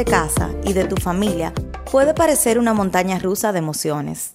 [0.00, 1.52] de casa y de tu familia
[1.92, 4.32] puede parecer una montaña rusa de emociones.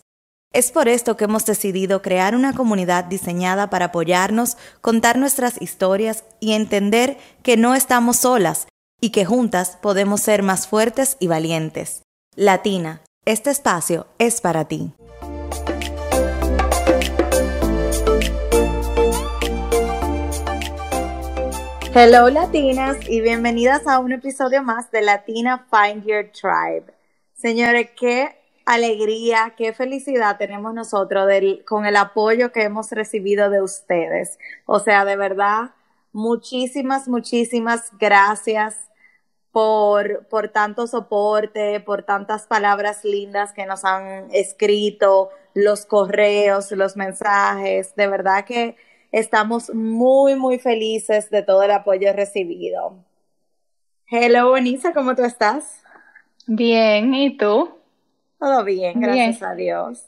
[0.54, 6.24] Es por esto que hemos decidido crear una comunidad diseñada para apoyarnos, contar nuestras historias
[6.40, 8.68] y entender que no estamos solas
[9.02, 12.04] y que juntas podemos ser más fuertes y valientes.
[12.36, 14.94] Latina, este espacio es para ti.
[21.98, 26.94] Hello latinas y bienvenidas a un episodio más de Latina Find Your Tribe.
[27.36, 28.36] Señores, qué
[28.66, 31.32] alegría, qué felicidad tenemos nosotros
[31.66, 34.38] con el apoyo que hemos recibido de ustedes.
[34.66, 35.70] O sea, de verdad,
[36.12, 38.76] muchísimas, muchísimas gracias
[39.54, 46.98] por, por tanto soporte, por tantas palabras lindas que nos han escrito, los correos, los
[46.98, 47.96] mensajes.
[47.96, 48.76] De verdad que
[49.16, 52.98] Estamos muy, muy felices de todo el apoyo recibido.
[54.12, 55.82] Hello, Bonisa, ¿cómo tú estás?
[56.48, 57.78] Bien, ¿y tú?
[58.38, 60.04] Todo bien, gracias a Dios.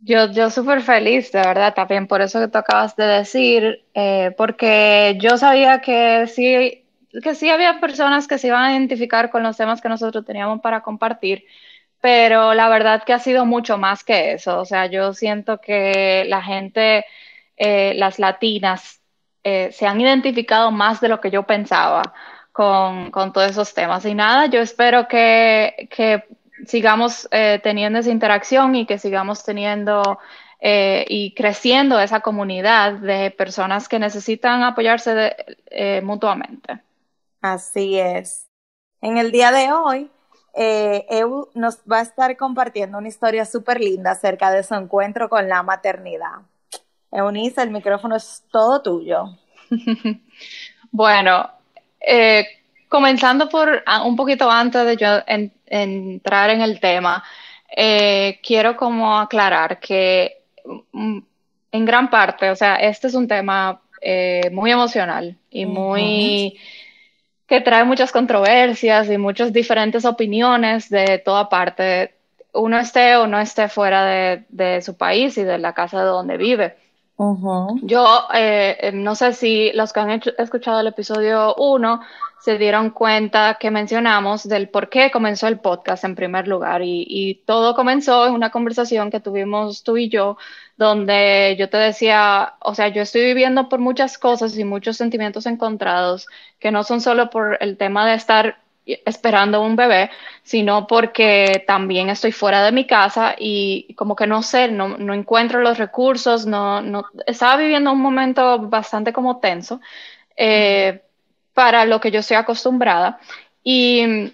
[0.00, 4.34] Yo, yo súper feliz, de verdad, también por eso que tú acabas de decir, eh,
[4.36, 6.84] porque yo sabía que sí,
[7.22, 10.60] que sí había personas que se iban a identificar con los temas que nosotros teníamos
[10.62, 11.44] para compartir,
[12.00, 14.58] pero la verdad que ha sido mucho más que eso.
[14.58, 17.04] O sea, yo siento que la gente
[17.62, 19.02] eh, las latinas
[19.44, 22.14] eh, se han identificado más de lo que yo pensaba
[22.52, 24.06] con, todos esos temas.
[24.06, 25.86] Y nada, yo espero que,
[26.64, 30.18] sigamos eh, teniendo esa interacción y que sigamos teniendo
[30.62, 35.34] y creciendo esa comunidad de personas que necesitan apoyarse
[36.02, 36.80] mutuamente.
[37.40, 38.46] Así es.
[39.00, 40.10] En el día de hoy,
[40.54, 45.48] Eu nos va a estar compartiendo una historia súper linda acerca de su encuentro con
[45.48, 46.40] la maternidad.
[47.12, 49.24] Eunice, el micrófono es todo tuyo.
[50.90, 51.50] bueno,
[52.00, 52.46] eh,
[52.88, 55.08] comenzando por ah, un poquito antes de yo
[55.66, 57.22] entrar en el tema,
[57.74, 60.42] eh, quiero como aclarar que
[60.92, 61.18] mm,
[61.72, 66.58] en gran parte, o sea, este es un tema eh, muy emocional y muy
[67.46, 72.14] que trae muchas controversias y muchas diferentes opiniones de toda parte,
[72.52, 76.06] uno esté o no esté fuera de, de su país y de la casa de
[76.06, 76.76] donde vive.
[77.82, 82.00] Yo eh, eh, no sé si los que han escuchado el episodio 1
[82.40, 87.42] se dieron cuenta que mencionamos del por qué comenzó el podcast en primer lugar y,
[87.44, 90.38] todo comenzó en una conversación que tuvimos tú y yo
[90.78, 95.44] donde yo te decía, o sea, yo estoy viviendo por muchas cosas y muchos sentimientos
[95.44, 96.26] encontrados
[96.58, 98.56] que no son solo por el tema de estar
[99.04, 100.10] esperando un bebé,
[100.42, 105.14] sino porque también estoy fuera de mi casa y como que no sé, no, no
[105.14, 109.80] encuentro los recursos, no, no, estaba viviendo un momento bastante como tenso
[110.36, 111.02] eh,
[111.54, 113.18] para lo que yo estoy acostumbrada.
[113.62, 114.32] Y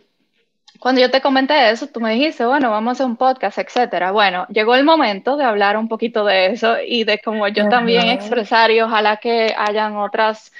[0.78, 4.12] cuando yo te comenté eso, tú me dijiste, bueno, vamos a hacer un podcast, etcétera.
[4.12, 8.08] Bueno, llegó el momento de hablar un poquito de eso y de cómo yo también
[8.08, 10.52] expresar y ojalá que hayan otras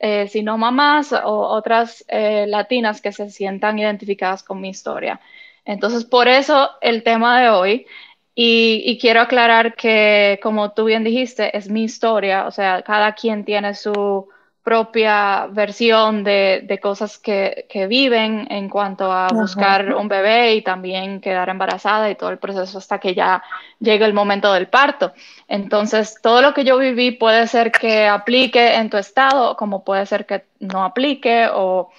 [0.00, 5.20] eh, sino mamás o otras eh, latinas que se sientan identificadas con mi historia.
[5.64, 7.86] Entonces, por eso el tema de hoy,
[8.34, 13.44] y, quiero aclarar que, como tú bien dijiste, es mi historia, o sea, cada quien
[13.44, 14.28] tiene su
[14.62, 21.48] propia versión de, cosas que, viven en cuanto a buscar un bebé y también quedar
[21.48, 23.42] embarazada y todo el proceso hasta que ya
[23.78, 25.12] llegue el momento del parto.
[25.48, 30.04] Entonces, todo lo que yo viví puede ser que aplique en tu estado, como puede
[30.06, 31.90] ser que no aplique o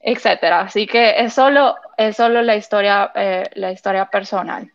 [0.00, 0.60] etcétera.
[0.60, 4.70] Así que es solo, es solo la historia, eh, la historia personal.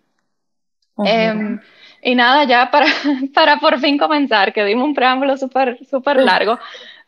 [1.04, 1.60] Em,
[2.02, 2.86] y nada, ya para,
[3.34, 6.58] para por fin comenzar, que dimos un preámbulo súper súper largo.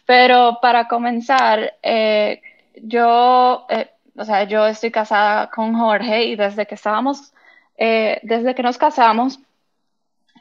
[0.07, 2.41] Pero para comenzar, eh,
[2.81, 7.34] yo, eh, o sea, yo estoy casada con Jorge y desde que estábamos,
[7.78, 9.40] eh, desde que nos casamos,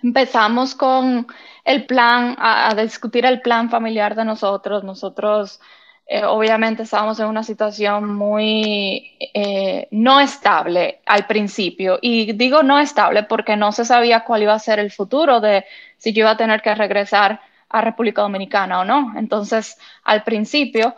[0.05, 1.27] empezamos con
[1.65, 4.85] el plan, a, discutir el plan familiar de nosotros.
[4.85, 5.61] Nosotros,
[6.29, 9.19] obviamente, estábamos en una situación muy
[9.91, 11.99] no estable al principio.
[12.01, 15.65] Y digo no estable porque no se sabía cuál iba a ser el futuro de
[15.99, 19.13] si yo iba a tener que regresar a República Dominicana o no.
[19.17, 20.95] Entonces, al principio,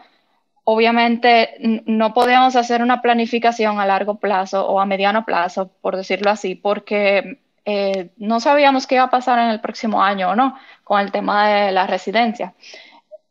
[0.64, 6.30] obviamente no podíamos hacer una planificación a largo plazo o a mediano plazo, por decirlo
[6.30, 10.58] así, porque eh, no sabíamos qué iba a pasar en el próximo año o no
[10.84, 12.54] con el tema de la residencia.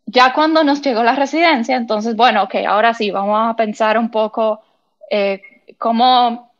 [0.05, 4.09] Ya cuando nos llegó la residencia, entonces, bueno, ok, ahora sí, vamos a pensar un
[4.09, 4.61] poco
[5.09, 5.41] eh,
[5.77, 6.51] cómo,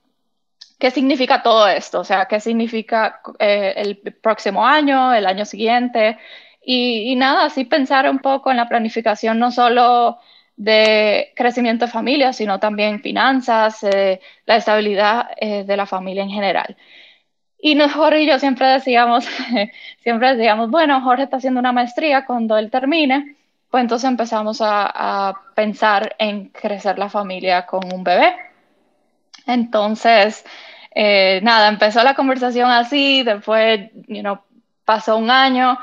[0.78, 6.18] qué significa todo esto, o sea, qué significa eh, el próximo año, el año siguiente,
[6.70, 10.20] y, nada, así pensar un poco en la planificación, no solo
[10.58, 16.30] de crecimiento de familia, sino también finanzas, eh, la estabilidad eh, de la familia en
[16.30, 16.76] general.
[17.58, 19.26] Y Jorge y yo siempre decíamos,
[20.04, 23.38] siempre decíamos, bueno, Jorge está haciendo una maestría, cuando él termine,
[23.72, 28.36] pues entonces empezamos a, pensar en crecer la familia con un bebé.
[29.46, 30.46] Entonces,
[30.94, 34.22] eh, nada, empezó la conversación así, después, you
[34.84, 35.78] pasó un año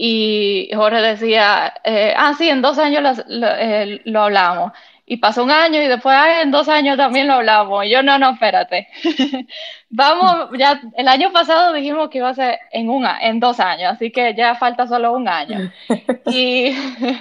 [0.00, 4.70] y Jorge decía, eh, ah, sí, en dos años eh, lo, hablamos.
[5.04, 7.84] Y pasó un año y después, ah, en dos años también lo hablamos.
[7.84, 8.86] Y yo, no, no, espérate.
[9.90, 13.94] Vamos, ya el año pasado dijimos que iba a ser en, un, en dos años,
[13.94, 15.72] así que ya falta solo un año.
[16.26, 16.76] y,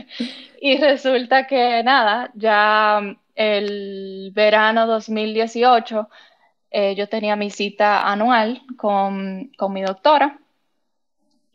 [0.62, 3.02] y resulta que nada, ya
[3.34, 6.08] el verano 2018
[6.70, 10.38] eh, yo tenía mi cita anual con, con mi doctora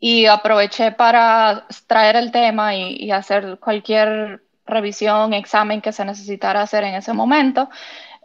[0.05, 6.83] y aproveché para traer el tema y, hacer cualquier revisión, examen que se necesitara hacer
[6.83, 7.69] en ese momento,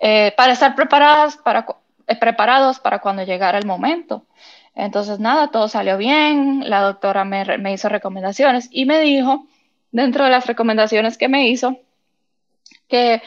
[0.01, 1.67] eh, para estar preparadas para,
[2.09, 4.27] eh, preparados para cuando llegara el momento.
[4.75, 9.47] Entonces, nada, todo salió bien, la doctora me, me, hizo recomendaciones y me dijo,
[9.93, 11.79] dentro de las recomendaciones que me hizo,
[12.89, 13.23] que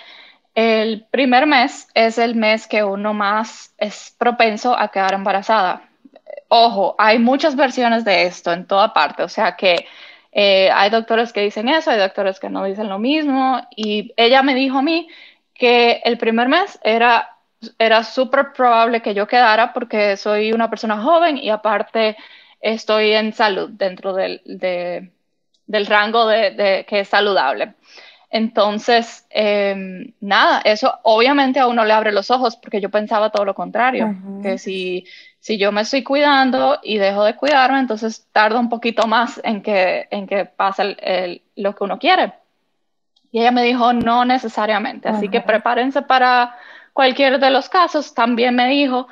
[0.56, 5.84] el primer mes es el mes que uno más es propenso a quedar embarazada
[6.54, 9.88] ojo, hay muchas versiones de esto en toda parte, o sea que
[10.34, 14.44] eh, hay doctores que dicen eso, hay doctores que no dicen lo mismo, y ella
[14.44, 15.08] me dijo a mí
[15.54, 17.38] que el primer mes era,
[17.80, 22.18] era súper probable que yo quedara porque soy una persona joven y aparte
[22.60, 27.76] estoy en salud dentro del, del rango de, que es saludable.
[28.32, 33.44] Entonces, em, nada, eso obviamente a uno le abre los ojos porque yo pensaba todo
[33.44, 35.06] lo contrario, que si
[35.42, 39.64] si yo me estoy cuidando y dejo de cuidarme, entonces tarda un poquito más en
[39.64, 42.34] que, en que pase lo que uno quiere.
[43.32, 46.56] Y ella me dijo, no necesariamente, así que prepárense para
[46.94, 48.14] cualquier de los casos.
[48.14, 49.08] También me dijo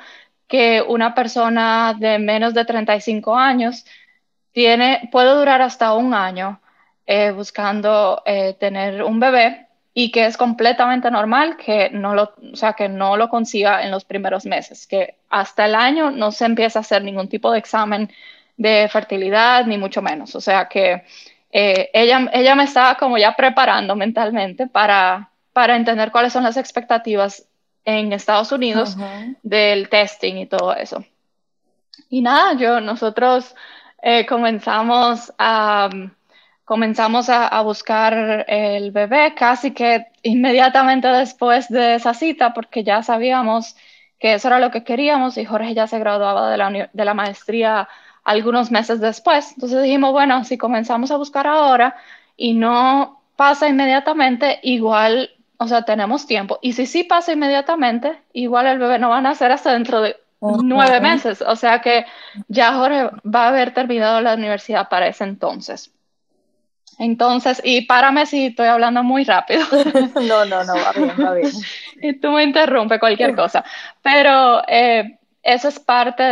[0.46, 3.84] que una persona de menos de 35 años
[4.52, 6.60] tiene, puede durar hasta un año
[7.12, 12.54] eh, buscando eh, tener un bebé y que es completamente normal que no lo, o
[12.54, 16.44] sea, que no lo consiga en los primeros meses, que hasta el año no se
[16.44, 18.12] empieza a hacer ningún tipo de examen
[18.56, 20.36] de fertilidad, ni mucho menos.
[20.36, 21.02] O sea que
[21.50, 26.56] eh, ella, ella me estaba como ya preparando mentalmente para, para entender cuáles son las
[26.56, 27.44] expectativas
[27.84, 28.96] en Estados Unidos
[29.42, 31.04] del testing y todo eso.
[32.08, 33.52] Y nada, yo, nosotros
[34.00, 35.90] eh, comenzamos a
[36.70, 43.74] comenzamos a, buscar el bebé casi que inmediatamente después de esa cita, porque ya sabíamos
[44.20, 47.12] que eso era lo que queríamos y Jorge ya se graduaba de la, de la
[47.12, 47.88] maestría
[48.22, 49.50] algunos meses después.
[49.54, 51.96] Entonces dijimos, bueno, si comenzamos a buscar ahora
[52.36, 56.60] y no pasa inmediatamente, igual, o sea, tenemos tiempo.
[56.62, 60.16] Y si sí pasa inmediatamente, igual el bebé no va a nacer hasta dentro de
[60.40, 61.42] nueve meses.
[61.42, 62.06] O sea que
[62.46, 65.92] ya Jorge va a haber terminado la universidad para ese entonces.
[67.00, 69.64] Entonces, y párame si estoy hablando muy rápido.
[70.28, 71.50] no, no, no, va bien, va bien.
[72.02, 73.64] y tú me interrumpe cualquier cosa.
[74.02, 76.22] Pero eh, eso es parte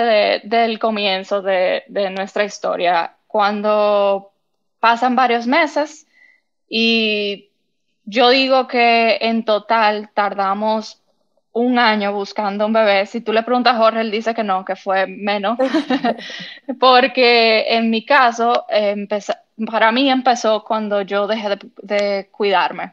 [0.44, 1.84] del comienzo de,
[2.14, 3.14] nuestra historia.
[3.26, 4.32] Cuando
[4.78, 6.06] pasan varios meses
[6.68, 7.48] y
[8.04, 11.00] yo digo que en total tardamos
[11.52, 13.06] un año buscando un bebé.
[13.06, 15.56] Si tú le preguntas a Jorge, él dice que no, que fue menos.
[16.78, 19.32] Porque en mi caso, empezó
[19.66, 22.92] para mí empezó cuando yo dejé de, cuidarme.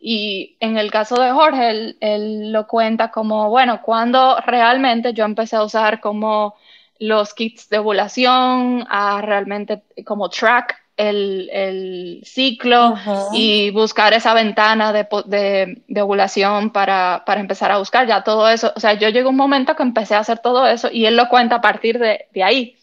[0.00, 5.56] Y en el caso de Jorge, él, lo cuenta como, bueno, cuando realmente yo empecé
[5.56, 6.54] a usar como
[6.98, 12.94] los kits de ovulación, a realmente como track el, ciclo
[13.32, 15.06] y buscar esa ventana de,
[15.86, 18.72] de, ovulación para, para, empezar a buscar ya todo eso.
[18.76, 21.16] O sea, yo llegué a un momento que empecé a hacer todo eso y él
[21.16, 22.76] lo cuenta a partir de, de ahí.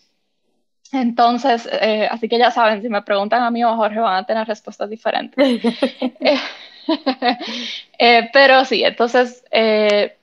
[0.92, 4.16] Entonces, eh, así que ya saben, si me preguntan a mí o a Jorge van
[4.18, 5.62] a tener respuestas diferentes.
[8.00, 10.18] Eh, pero sí, entonces, eh,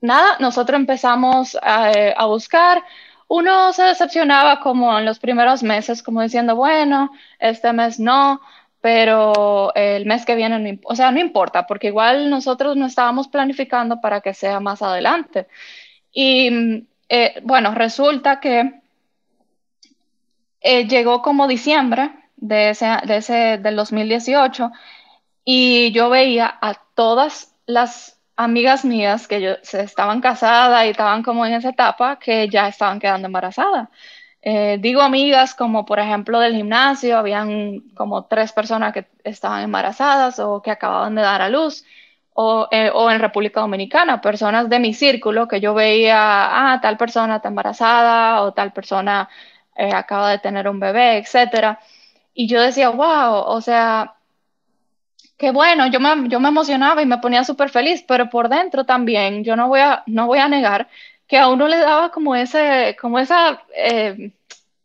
[0.00, 2.82] nada, nosotros empezamos a, buscar.
[3.28, 8.40] Uno se decepcionaba como en los primeros meses, como diciendo, bueno, este mes no,
[8.80, 13.28] pero el mes que viene, no, o sea, no importa, porque igual nosotros no estábamos
[13.28, 15.46] planificando para que sea más adelante.
[16.10, 16.86] Y
[17.42, 18.80] bueno, resulta que
[20.60, 24.70] eh, llegó como diciembre de ese, de ese, del 2018
[25.44, 31.22] y yo veía a todas las amigas mías que yo, se estaban casadas y estaban
[31.22, 33.88] como en esa etapa que ya estaban quedando embarazadas.
[34.40, 40.38] Eh, digo amigas como por ejemplo del gimnasio, habían como tres personas que estaban embarazadas
[40.38, 41.84] o que acababan de dar a luz,
[42.34, 46.96] o, eh, o en República Dominicana, personas de mi círculo que yo veía, ah, tal
[46.96, 49.28] persona está embarazada o tal persona
[49.78, 51.78] eh, acaba de tener un bebé, etcétera.
[52.34, 54.14] Y yo decía, wow, o sea,
[55.38, 58.84] qué bueno, yo me, yo me emocionaba y me ponía súper feliz, pero por dentro
[58.84, 60.88] también, yo no voy a, no voy a negar
[61.28, 64.32] que a uno le daba como ese, como esa, eh,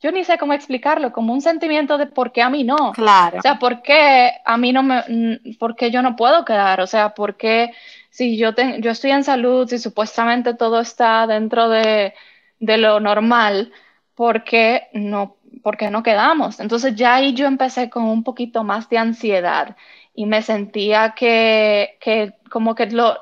[0.01, 2.91] yo ni sé cómo explicarlo, como un sentimiento de por qué a mí no.
[2.91, 3.39] Claro.
[3.39, 6.87] O sea, por qué a mí no me, por qué yo no puedo quedar, o
[6.87, 7.71] sea, por qué
[8.09, 12.13] si yo, yo estoy en salud, si supuestamente todo está dentro de,
[12.59, 13.71] de lo normal,
[14.15, 16.59] ¿por qué no, por qué no quedamos?
[16.59, 19.75] Entonces ya ahí yo empecé con un poquito más de ansiedad
[20.13, 23.17] y me sentía que, que como que lo,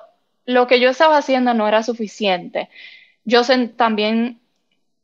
[0.45, 2.69] lo que yo estaba haciendo no era suficiente
[3.23, 3.41] yo
[3.75, 4.39] también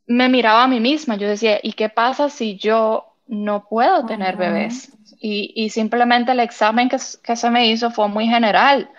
[0.05, 4.37] me miraba a mí misma, yo decía, ¿y qué pasa si yo no puedo tener
[4.37, 4.91] bebés?
[5.19, 8.89] Y, y, simplemente el examen que, que, se me hizo fue muy general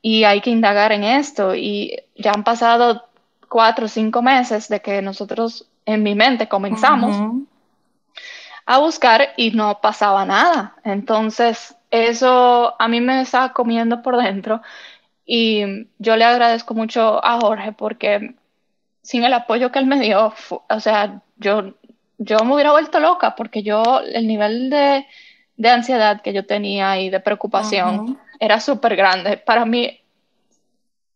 [0.00, 1.54] y hay que indagar en esto.
[1.54, 3.06] Y ya han pasado
[3.48, 7.16] cuatro o cinco meses de que nosotros en mi mente comenzamos
[8.66, 10.76] a buscar y no pasaba nada.
[10.84, 14.60] Entonces, eso a mí me estaba comiendo por dentro
[15.24, 18.34] y yo le agradezco mucho a Jorge porque
[19.02, 20.34] sin el apoyo que él me dio,
[20.68, 21.74] o sea, yo,
[22.18, 25.06] yo me hubiera vuelto loca porque yo, el nivel de,
[25.56, 29.36] de ansiedad que yo tenía y de preocupación era súper grande.
[29.36, 30.00] Para mí,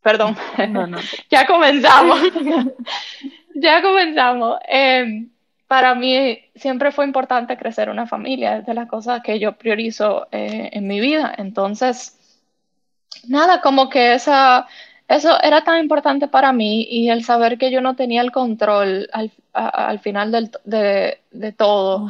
[0.02, 0.36] perdón,
[1.30, 2.20] ya comenzamos,
[3.54, 4.58] ya comenzamos.
[4.68, 5.30] Em,
[5.66, 10.28] para mí siempre fue importante crecer una familia, es de las cosas que yo priorizo
[10.32, 11.32] eh, en mi vida.
[11.38, 12.18] Entonces,
[13.28, 14.66] nada, como que esa
[15.10, 19.08] eso era tan importante para mí y el saber que yo no tenía el control
[19.12, 22.08] al, al final del, de, de, todo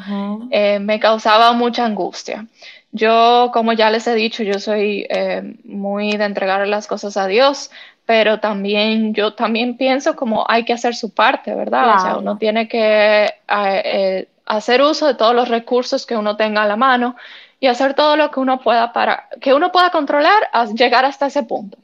[0.50, 2.46] eh, me causaba mucha angustia.
[2.92, 7.26] Yo, como ya les he dicho, yo soy eh, muy de entregar las cosas a
[7.26, 7.70] Dios,
[8.10, 11.94] pero también yo también pienso como hay que hacer su parte, ¿verdad?
[11.94, 16.64] O sea, uno tiene que eh, hacer uso de todos los recursos que uno tenga
[16.64, 17.14] a la mano
[17.60, 21.26] y hacer todo lo que uno pueda para que uno pueda controlar a llegar hasta
[21.26, 21.78] ese punto.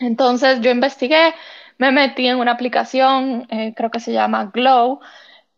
[0.00, 1.32] Entonces yo investigué,
[1.78, 5.00] me metí en una aplicación, eh, creo que se llama Glow,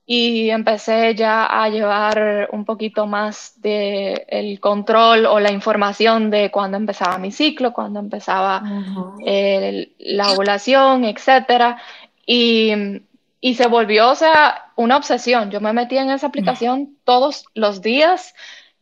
[0.06, 6.50] y empecé ya a llevar un poquito más de el control o la información de
[6.50, 8.62] cuándo empezaba mi ciclo, cuándo empezaba
[9.98, 11.78] la ovulación, etcétera.
[12.26, 12.72] Y,
[13.40, 15.50] y, se volvió, o sea, una obsesión.
[15.50, 18.34] Yo me metí en esa aplicación todos los días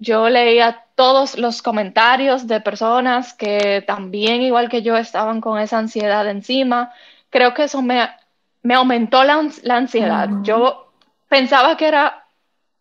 [0.03, 5.79] yo leía todos los comentarios de personas que también, igual que yo, estaban con esa
[5.79, 6.93] ansiedad encima.
[7.31, 8.09] Creo que eso me,
[8.63, 9.35] me aumentó la,
[9.77, 10.29] ansiedad.
[10.43, 10.82] Yo
[11.33, 12.27] pensaba que era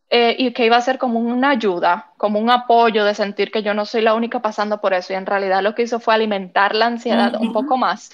[0.10, 3.64] eh, y que iba a ser como una ayuda, como un apoyo de sentir que
[3.64, 5.14] yo no soy la única pasando por eso.
[5.14, 8.12] Y en realidad lo que hizo fue alimentar la ansiedad un poco más,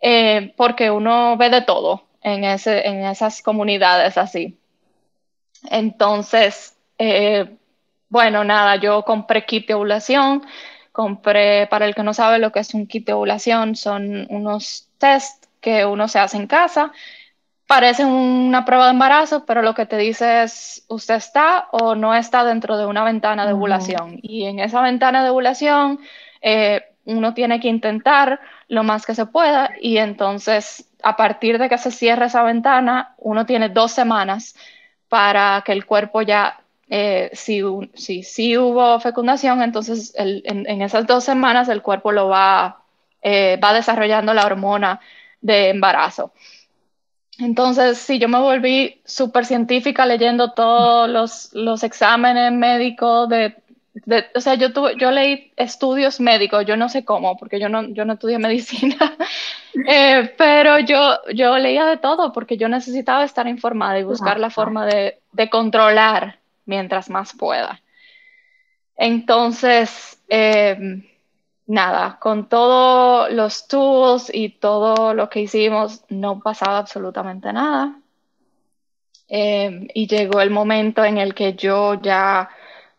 [0.00, 4.58] eh, porque uno ve de todo en, ese, en esas comunidades así.
[5.70, 7.54] Entonces, eh,
[8.08, 10.46] bueno, nada, yo compré kit de ovulación,
[10.92, 14.88] compré, para el que no sabe lo que es un kit de ovulación, son unos
[14.96, 16.90] test que uno se hace en casa.
[17.72, 22.14] Parecen una prueba de embarazo, pero lo que te dice es usted está o no
[22.14, 24.18] está dentro de una ventana de ovulación.
[24.20, 25.98] Y en esa ventana de ovulación
[26.42, 31.70] eh, uno tiene que intentar lo más que se pueda y entonces a partir de
[31.70, 34.54] que se cierre esa ventana, uno tiene dos semanas
[35.08, 36.60] para que el cuerpo ya
[36.90, 37.62] eh, si,
[37.94, 42.82] si, hubo fecundación, entonces en, esas dos semanas el cuerpo lo va,
[43.22, 45.00] eh, va desarrollando la hormona
[45.40, 46.34] de embarazo.
[47.42, 53.56] Entonces, si yo me volví súper científica leyendo todos los, los exámenes médicos de,
[54.34, 57.82] o sea, yo tuve, yo leí estudios médicos, yo no sé cómo, porque yo no,
[57.88, 59.16] yo no estudié medicina,
[59.88, 64.50] eh, pero yo, yo leía de todo porque yo necesitaba estar informada y buscar la
[64.50, 67.80] forma de, de controlar mientras más pueda.
[68.96, 71.02] Entonces, eh,
[71.66, 77.98] nada, con todos los tools y todo lo que hicimos, no pasaba absolutamente nada.
[79.28, 82.50] Eh, y llegó el momento en el que yo ya,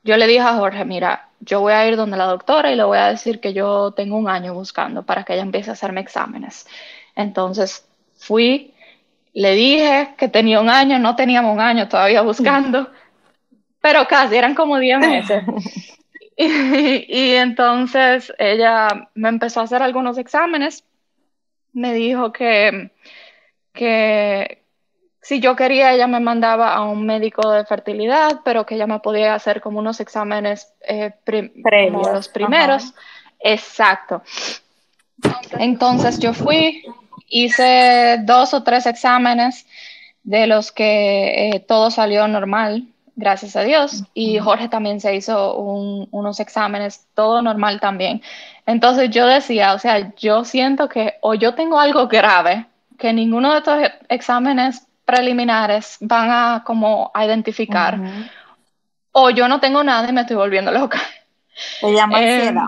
[0.03, 2.83] yo le dije a Jorge, mira, yo voy a ir donde la doctora y le
[2.83, 6.01] voy a decir que yo tengo un año buscando para que ella empiece a hacerme
[6.01, 6.65] exámenes.
[7.15, 8.73] Entonces fui,
[9.33, 12.89] le dije que tenía un año, no teníamos un año todavía buscando
[13.83, 15.43] pero casi eran como 10 meses.
[17.07, 20.83] y, entonces ella me empezó a hacer algunos exámenes,
[21.73, 22.91] me dijo que,
[23.73, 24.63] que
[25.21, 28.99] si yo quería, ella me mandaba a un médico de fertilidad, pero que ella me
[28.99, 32.93] podía hacer como unos exámenes eh, como los primeros.
[33.39, 34.21] Exacto.
[35.59, 36.83] Entonces yo fui,
[37.27, 39.65] hice dos o tres exámenes
[40.23, 45.55] de los que eh, todo salió normal, gracias a Dios, y Jorge también se hizo
[45.55, 48.21] unos exámenes, todo normal también.
[48.65, 52.65] Entonces yo decía, o sea, yo siento que o yo tengo algo grave,
[52.97, 53.79] que ninguno de estos
[54.09, 57.99] exámenes preliminares van a como identificar.
[59.11, 60.99] O yo no tengo nada y me estoy volviendo loca.
[61.79, 62.67] Se llama eh, ansiedad.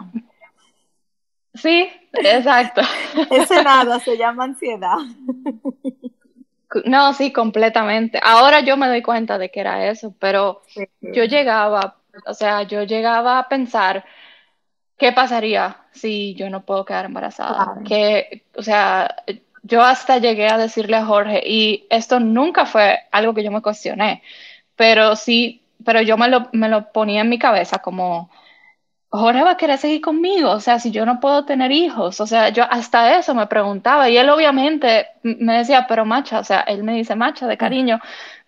[1.55, 2.81] Sí, exacto.
[3.31, 4.97] Ese nada se llama ansiedad.
[6.83, 8.19] No, sí, completamente.
[8.21, 10.61] Ahora yo me doy cuenta de que era eso, pero
[11.01, 14.03] yo llegaba, o sea, yo llegaba a pensar,
[14.97, 17.81] ¿qué pasaría si yo no puedo quedar embarazada?
[17.85, 19.15] Que, o sea,
[19.63, 23.61] yo hasta llegué a decirle a Jorge, y esto nunca fue algo que yo me
[23.61, 24.21] cuestioné,
[24.75, 28.29] pero sí, pero yo me lo, me lo ponía en mi cabeza como,
[29.09, 32.27] Jorge va a querer seguir conmigo, o sea, si yo no puedo tener hijos, o
[32.27, 36.61] sea, yo hasta eso me preguntaba, y él obviamente me decía, pero macha, o sea,
[36.61, 37.99] él me dice macha de cariño,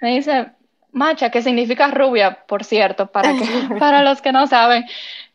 [0.01, 0.51] me dice,
[0.91, 3.45] macha, que significa rubia, por cierto, para, que,
[3.79, 4.85] para los que no saben,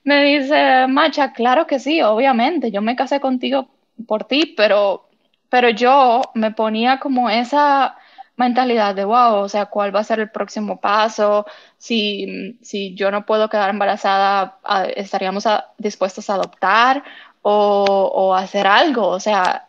[0.04, 3.68] me dice, macha, claro que sí, obviamente, yo me casé contigo
[4.06, 5.08] por ti, pero
[5.52, 7.98] pero yo me ponía como esa
[8.42, 11.46] mentalidad de, wow, o sea, ¿cuál va a ser el próximo paso?
[11.78, 14.58] Si, si yo no puedo quedar embarazada,
[14.96, 15.46] ¿estaríamos
[15.78, 17.02] dispuestos a adoptar
[17.42, 17.84] o,
[18.14, 19.08] o, hacer algo?
[19.08, 19.68] O sea,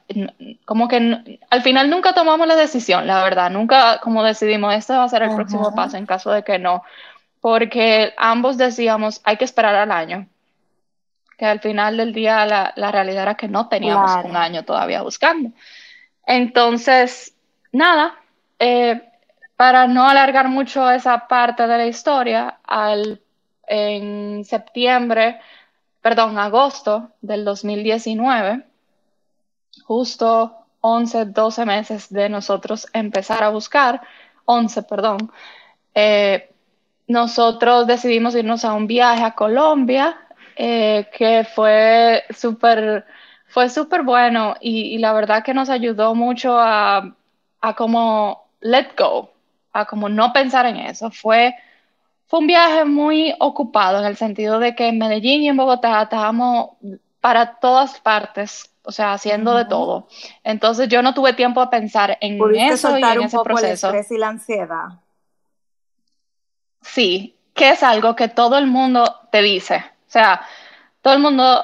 [0.65, 5.03] como que al final nunca tomamos la decisión, la verdad, nunca como decidimos, este va
[5.03, 6.83] a ser el próximo paso en caso de que no,
[7.41, 10.27] porque ambos decíamos, hay que esperar al año
[11.37, 15.01] que al final del día la, la realidad era que no teníamos un año todavía
[15.01, 15.51] buscando.
[16.25, 17.35] Entonces,
[17.71, 18.15] nada,
[18.63, 19.01] eh,
[19.57, 22.59] para no alargar mucho esa parte de la historia,
[23.67, 25.41] en septiembre,
[26.01, 28.65] perdón, agosto del 2019,
[29.85, 34.01] justo 11, 12 meses de nosotros empezar a buscar,
[34.45, 35.31] 11, perdón,
[35.93, 36.49] eh,
[37.07, 40.17] nosotros decidimos irnos a un viaje a Colombia
[40.55, 43.05] eh, que fue súper
[43.47, 47.15] fue súper bueno y, la verdad que nos ayudó mucho a,
[47.61, 49.31] a como let go,
[49.73, 51.11] a como no pensar en eso.
[51.11, 51.55] Fue,
[52.27, 56.01] fue un viaje muy ocupado en el sentido de que en Medellín y en Bogotá
[56.01, 56.71] estábamos
[57.21, 60.07] para todas partes, o sea, haciendo de todo.
[60.43, 63.89] Entonces yo no tuve tiempo de pensar en eso y en ese proceso.
[63.89, 64.87] El estrés y la ansiedad.
[66.81, 69.77] Sí, que es algo que todo el mundo te dice.
[69.77, 70.41] O sea,
[71.01, 71.63] todo el mundo,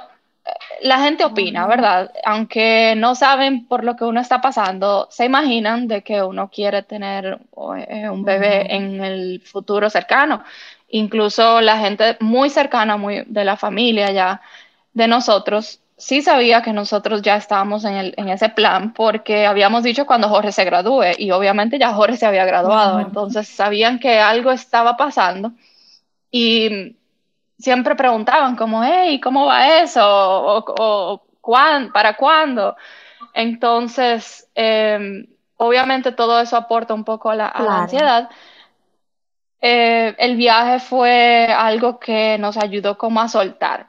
[0.82, 2.12] la gente opina, ¿verdad?
[2.26, 6.84] Aunque no saben por lo que uno está pasando, se imaginan de que uno quiere
[6.84, 7.40] tener
[7.88, 10.44] eh, un bebé en el futuro cercano.
[10.90, 14.42] Incluso la gente muy cercana, muy de la familia ya,
[14.94, 19.84] de nosotros, sí sabía que nosotros ya estábamos en, el, en ese plan porque habíamos
[19.84, 24.20] dicho cuando Jorge se gradúe y obviamente ya Jorge se había graduado, entonces sabían que
[24.20, 25.52] algo estaba pasando
[26.32, 26.96] y
[27.60, 30.02] siempre preguntaban como, hey, ¿cómo va eso?
[30.04, 31.24] O,
[31.93, 32.76] ¿para cuándo?
[33.34, 38.30] Entonces, em, obviamente todo eso aporta un poco a la, ansiedad.
[39.62, 43.88] Eh, el viaje fue algo que nos ayudó como a soltar,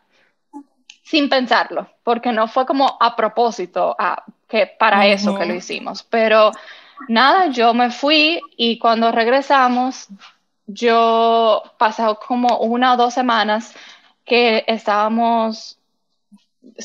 [1.05, 6.03] sin pensarlo, porque no fue como a propósito, a, que para eso que lo hicimos.
[6.03, 6.51] Pero
[7.09, 10.09] nada, yo me fui y cuando regresamos,
[10.73, 13.75] yo pasado como una o dos semanas
[14.25, 15.79] que estábamos,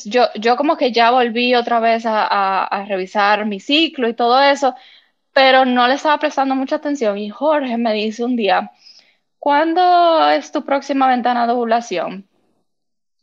[0.06, 4.76] yo, yo como que ya volví otra vez a, revisar mi ciclo y todo eso,
[5.34, 8.71] pero no le estaba prestando mucha atención y Jorge me dice un día,
[9.39, 12.28] ¿cuándo es tu próxima ventana de ovulación?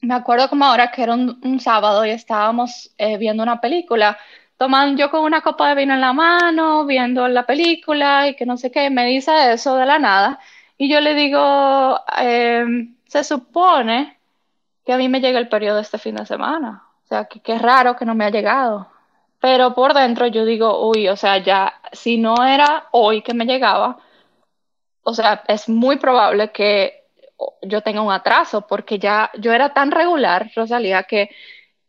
[0.00, 4.18] Me acuerdo como ahora que era un, sábado y estábamos eh, viendo una película
[4.62, 8.46] tomando yo con una copa de vino en la mano, viendo la película y que
[8.46, 10.38] no sé qué, me dice eso de la nada.
[10.82, 14.18] Y yo le digo, em, se supone
[14.84, 16.82] que a mí me llega el periodo este fin de semana.
[17.04, 18.88] O sea, que, es raro que no me ha llegado.
[19.38, 23.44] Pero por dentro yo digo, uy, o sea, ya, si no era hoy que me
[23.44, 23.98] llegaba,
[25.04, 27.04] o sea, es muy probable que
[27.62, 31.30] yo tenga un atraso, porque ya yo era tan regular, Rosalía, que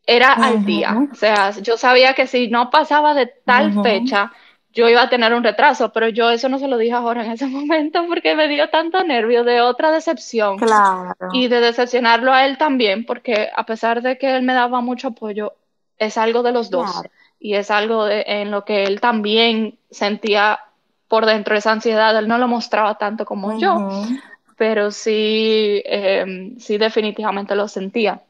[0.05, 0.95] era al día.
[1.11, 4.31] O sea, yo sabía que si no pasaba de tal fecha,
[4.73, 7.25] yo iba a tener un retraso, pero yo eso no se lo dije a Jorge
[7.25, 10.57] en ese momento porque me dio tanto nervio de otra decepción.
[10.57, 11.15] Claro.
[11.33, 15.09] Y de decepcionarlo a él también, porque a pesar de que él me daba mucho
[15.09, 15.53] apoyo,
[15.97, 16.89] es algo de los dos.
[17.39, 20.59] Y es algo en lo que él también sentía
[21.13, 23.87] por dentro esa ansiedad, él no lo mostraba tanto como yo,
[24.57, 28.21] pero sí, em, sí definitivamente lo sentía.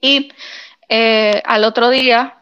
[0.00, 0.32] Y
[0.88, 2.39] eh, al otro día,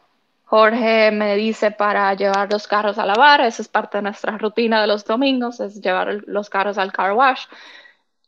[0.48, 4.80] Jorge me dice para llevar los carros a lavar, esa es parte de nuestra rutina
[4.80, 7.44] de los domingos, es llevar los carros al car wash.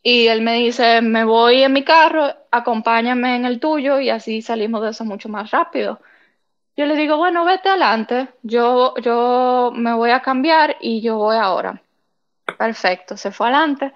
[0.02, 4.42] Y él me dice, me voy en mi carro, acompáñame en el tuyo y así
[4.42, 5.98] salimos de eso mucho más rápido.
[6.76, 11.38] Yo le digo, bueno, vete adelante, yo, yo me voy a cambiar y yo voy
[11.38, 11.80] ahora.
[12.58, 13.94] Perfecto, se fue adelante.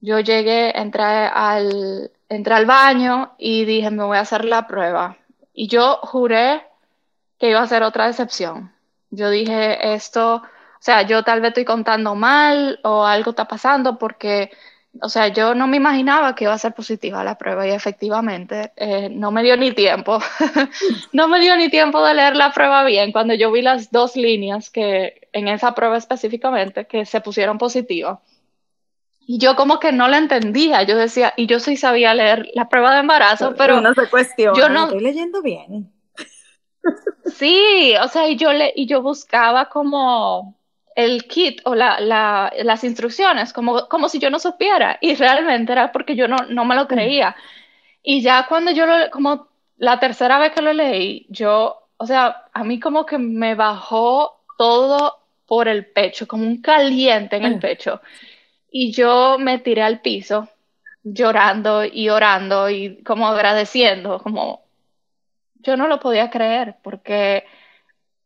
[0.00, 5.16] Yo llegué, entré al, entré al baño y dije, me voy a hacer la prueba.
[5.54, 6.67] Y yo juré
[7.38, 8.72] que iba a ser otra decepción.
[9.10, 10.42] Yo dije, esto, o
[10.80, 14.50] sea, yo tal vez estoy contando mal o algo está pasando porque
[15.00, 18.72] o sea, yo no me imaginaba que iba a ser positiva la prueba y efectivamente
[18.76, 20.18] eh, no me dio ni tiempo,
[21.12, 24.16] no me dio ni tiempo de leer la prueba bien cuando yo vi las dos
[24.16, 28.18] líneas que en esa prueba específicamente que se pusieron positivas.
[29.26, 32.68] Y yo como que no la entendía, yo decía, y yo sí sabía leer la
[32.70, 35.92] prueba de embarazo, pero no se cuestiona, yo no estoy leyendo bien.
[37.26, 40.56] Sí, o sea, y yo le y yo buscaba como
[40.98, 44.98] el kit o la, la, las instrucciones, como, como si yo no supiera.
[45.00, 47.36] Y realmente era porque yo no, no me lo creía.
[48.02, 49.46] Y ya cuando yo lo, como
[49.76, 54.40] la tercera vez que lo leí, yo, o sea, a mí como que me bajó
[54.58, 58.00] todo por el pecho, como un caliente en el pecho.
[58.70, 60.48] Y yo me tiré al piso
[61.04, 64.67] llorando y orando y como agradeciendo, como
[65.60, 67.44] yo no lo podía creer porque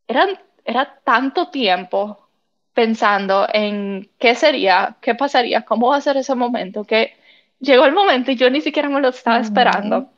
[0.07, 2.29] eran, era tanto tiempo
[2.75, 7.16] pensando en qué sería, qué pasaría, cómo va a ser ese momento, que
[7.61, 10.11] llegó el momento y yo ni siquiera me lo estaba esperando,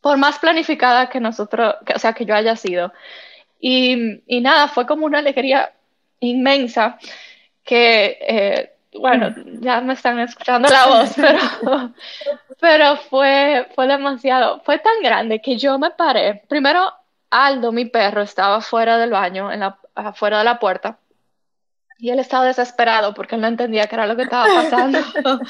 [0.00, 2.92] por más planificada que nosotros, o sea, que yo haya sido.
[3.60, 5.72] Y, y nada, fue como una alegría
[6.20, 6.98] inmensa
[7.62, 11.92] que, eh, bueno, ya me están escuchando la voz, pero,
[12.60, 16.42] pero fue, fue demasiado, fue tan grande que yo me paré.
[16.48, 16.92] Primero,
[17.30, 20.98] Aldo, mi perro, estaba fuera del baño, en la, afuera de la puerta
[22.00, 24.98] y él estaba desesperado porque él no entendía qué era lo que estaba pasando.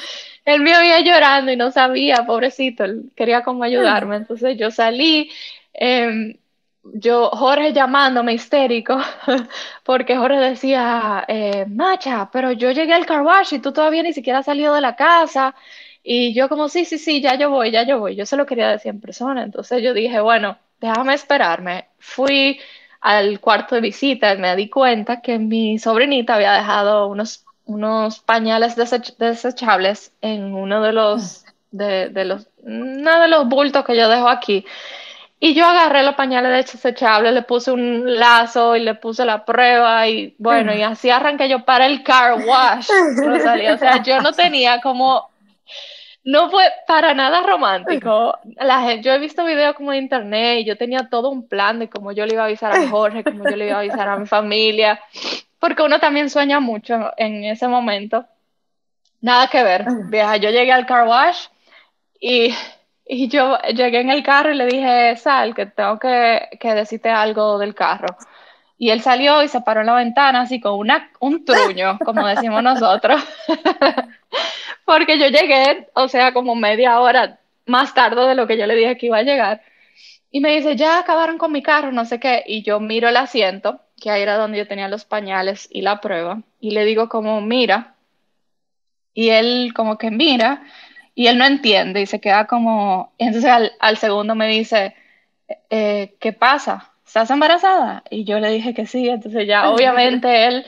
[0.45, 4.17] él me había llorando y no sabía, pobrecito, él quería como ayudarme.
[4.17, 5.31] Entonces yo salí,
[5.73, 6.37] em,
[6.83, 8.99] yo, Jorge llamándome histérico,
[9.85, 14.13] porque Jorge decía, eh, Macha, pero yo llegué al car wash y tú todavía ni
[14.13, 15.55] siquiera has salido de la casa.
[16.03, 18.17] Y yo como, sí, sí, sí, ya yo voy, ya yo voy.
[18.17, 19.43] Yo se lo quería decir en persona.
[19.43, 21.89] Entonces yo dije, bueno, déjame esperarme.
[21.99, 22.59] Fui
[23.01, 28.77] al cuarto de visita me di cuenta que mi sobrinita había dejado unos, unos pañales
[28.77, 34.29] desechables en uno de los, de, de los, uno de los bultos que yo dejo
[34.29, 34.67] aquí.
[35.43, 40.07] Y yo agarré los pañales desechables, le puse un lazo y le puse la prueba
[40.07, 42.89] y bueno, y así arranqué yo para el car wash,
[43.27, 45.30] O sea, yo no tenía como
[46.25, 48.39] no fue para nada romántico.
[48.57, 51.89] La yo he visto videos como de internet y yo tenía todo un plan de
[51.89, 54.17] cómo yo le iba a avisar a Jorge, cómo yo le iba a avisar a
[54.17, 55.01] mi familia,
[55.59, 58.27] porque uno también sueña mucho en ese momento.
[59.23, 61.47] Nada que ver, vieja, yo llegué al car wash
[62.19, 62.55] y,
[63.07, 67.11] y yo llegué en el carro y le dije, Sal, que tengo que, que decirte
[67.11, 68.17] algo del carro.
[68.81, 72.27] Y él salió y se paró en la ventana así con una, un truño, como
[72.27, 73.23] decimos nosotros.
[74.87, 78.75] Porque yo llegué, o sea, como media hora más tarde de lo que yo le
[78.75, 79.61] dije que iba a llegar.
[80.31, 82.43] Y me dice, ya acabaron con mi carro, no sé qué.
[82.47, 86.01] Y yo miro el asiento, que ahí era donde yo tenía los pañales y la
[86.01, 86.41] prueba.
[86.59, 87.97] Y le digo como, mira.
[89.13, 90.63] Y él como que mira.
[91.15, 93.13] Y él no entiende y se queda como...
[93.19, 94.97] Entonces al, segundo me dice,
[95.69, 96.95] eh, ¿qué pasa?
[97.11, 98.05] ¿Estás embarazada?
[98.09, 100.65] Y yo le dije que sí, entonces ya obviamente él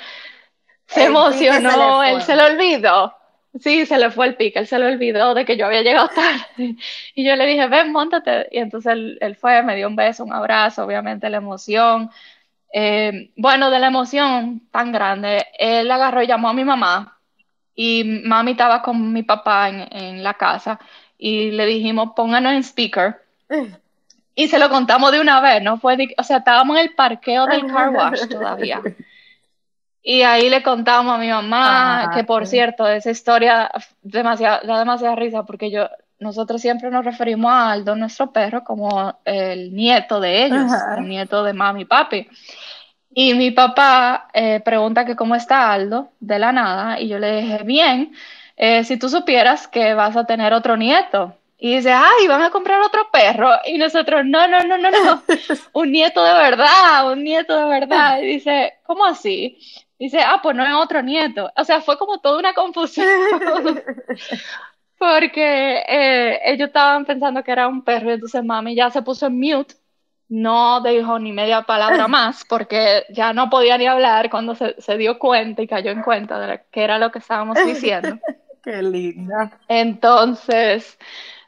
[0.87, 3.15] se emocionó, él se lo olvidó.
[3.61, 6.09] Sí, se le fue el pique, él se le olvidó de que yo había llegado
[6.09, 6.77] tarde.
[7.15, 8.49] Y yo le dije, ven, montate.
[8.51, 12.11] Y entonces él, fue, me dio un beso, un abrazo, obviamente la emoción.
[12.73, 17.21] Eh, bueno, de la emoción tan grande, él agarró y llamó a mi mamá.
[17.75, 20.81] Y mami estaba con mi papá en, en la casa.
[21.19, 23.23] Y le dijimos, pónganos en speaker.
[24.35, 25.79] Y se lo contamos de una vez, ¿no?
[25.79, 28.81] Fue o sea, estábamos en el parqueo del car wash todavía.
[30.03, 33.71] Y ahí le contamos a mi mamá, que por cierto, esa historia
[34.03, 39.19] demasiado, da demasiada risa porque yo, nosotros siempre nos referimos a Aldo, nuestro perro, como
[39.25, 42.29] el nieto de ellos, el nieto de mami y papi.
[43.15, 47.43] Y mi papá eh, pregunta que cómo está Aldo, de la nada, y yo le
[47.43, 48.13] dije, bien,
[48.57, 51.37] eh, si tú supieras que vas a tener otro nieto.
[51.65, 53.49] Y dice, ay, van a comprar otro perro.
[53.65, 55.23] Y nosotros, no, no, no, no, no,
[55.75, 58.21] un nieto de verdad, un nieto de verdad.
[58.21, 59.59] Y dice, ¿cómo así?
[59.97, 61.53] Dice, ah, pues no es otro nieto.
[61.57, 63.07] O sea, fue como toda una confusión.
[64.99, 69.27] Porque eh, ellos estaban pensando que era un perro, y entonces mami ya se puso
[69.27, 69.77] en mute,
[70.29, 74.97] no dijo ni media palabra más, porque ya no podía ni hablar cuando se, se
[74.97, 78.19] dio cuenta y cayó en cuenta de que era lo que estábamos diciendo.
[78.63, 79.59] Qué linda.
[79.69, 80.99] Entonces,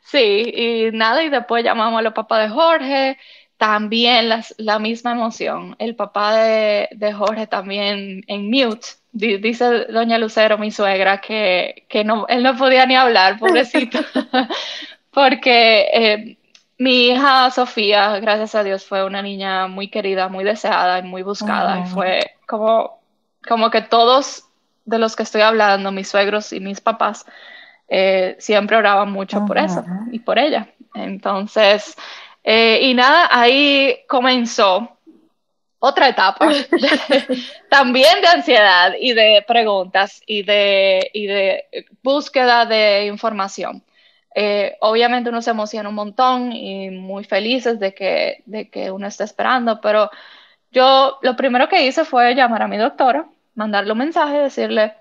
[0.04, 3.18] sí, y nada, y después llamamos a los papás de Jorge,
[3.56, 5.76] también la misma emoción.
[5.78, 8.86] El papá de, de, Jorge también en mute.
[9.12, 14.00] dice doña Lucero, mi suegra, que, que no, él no podía ni hablar, pobrecito,
[15.10, 16.38] porque eh,
[16.78, 21.22] mi hija Sofía, gracias a Dios, fue una niña muy querida, muy deseada y muy
[21.22, 21.80] buscada.
[21.80, 23.00] Y fue como,
[23.46, 24.44] como que todos
[24.84, 27.24] de los que estoy hablando, mis suegros y mis papás,
[27.88, 30.68] eh, siempre oraban mucho por eso y por ella.
[30.94, 31.96] Entonces,
[32.42, 34.90] eh, y nada, ahí comenzó
[35.78, 36.48] otra etapa
[37.68, 41.64] también de ansiedad y de preguntas y de, y de
[42.02, 43.82] búsqueda de información.
[44.34, 49.06] Eh, obviamente uno se emociona un montón y muy felices de que, de que uno
[49.06, 50.10] está esperando, pero
[50.72, 54.94] yo lo primero que hice fue llamar a mi doctora, mandarle un mensaje decirle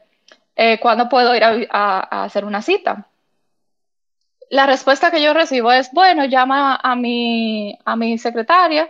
[0.56, 3.08] eh, cuándo puedo ir a hacer una cita
[4.54, 8.88] la respuesta que yo recibo es, bueno, llama a mi, a mi secretaria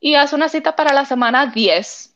[0.00, 2.14] y haz una cita para la semana 10.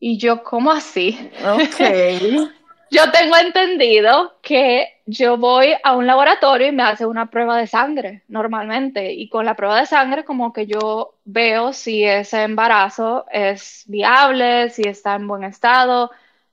[0.00, 1.30] Y yo, ¿cómo así?
[1.44, 2.50] Ok.
[2.90, 7.66] yo tengo entendido que yo voy a un laboratorio y me hace una prueba de
[7.66, 9.12] sangre normalmente.
[9.12, 14.70] Y con la prueba de sangre como que yo veo si ese embarazo es viable,
[14.70, 16.10] si está en buen estado,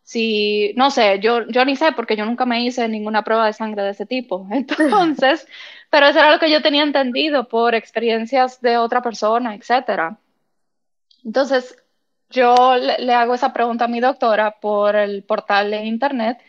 [0.09, 3.53] si, no sé, yo, yo ni sé porque yo nunca me hice ninguna prueba de
[3.53, 4.47] sangre de ese tipo.
[4.51, 5.47] Entonces,
[5.91, 10.17] pero eso era lo que yo tenía entendido por experiencias de otra persona, etcétera.
[11.23, 11.77] Entonces,
[12.31, 16.39] yo le, hago esa pregunta a mi doctora por el portal de internet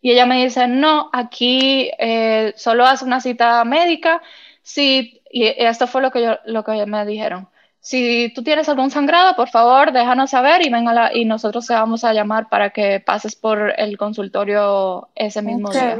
[0.00, 4.22] y ella me dice, no, aquí eh, solo haz una cita médica.
[4.62, 8.90] Si, y esto fue lo que, yo, lo que me dijeron si tú tienes algún
[8.90, 13.00] sangrado, por favor, déjanos saber y venga y nosotros te vamos a llamar para que
[13.00, 15.96] pases por el consultorio ese mismo día.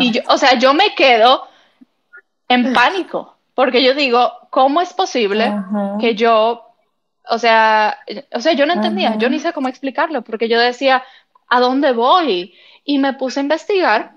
[0.00, 1.44] Y yo, o sea, yo me quedo
[2.48, 5.54] en pánico, porque yo digo, ¿cómo es posible
[6.00, 6.66] que yo,
[7.28, 7.98] o sea,
[8.32, 11.04] o sea, yo no entendía, yo ni sé cómo explicarlo, porque yo decía,
[11.48, 12.54] ¿a dónde voy?
[12.84, 14.14] Y me puse a investigar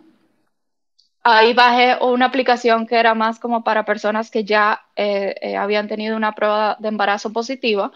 [1.24, 5.88] ahí bajé una aplicación que era más como para personas que ya eh, eh, habían
[5.88, 7.92] tenido una prueba de embarazo positiva.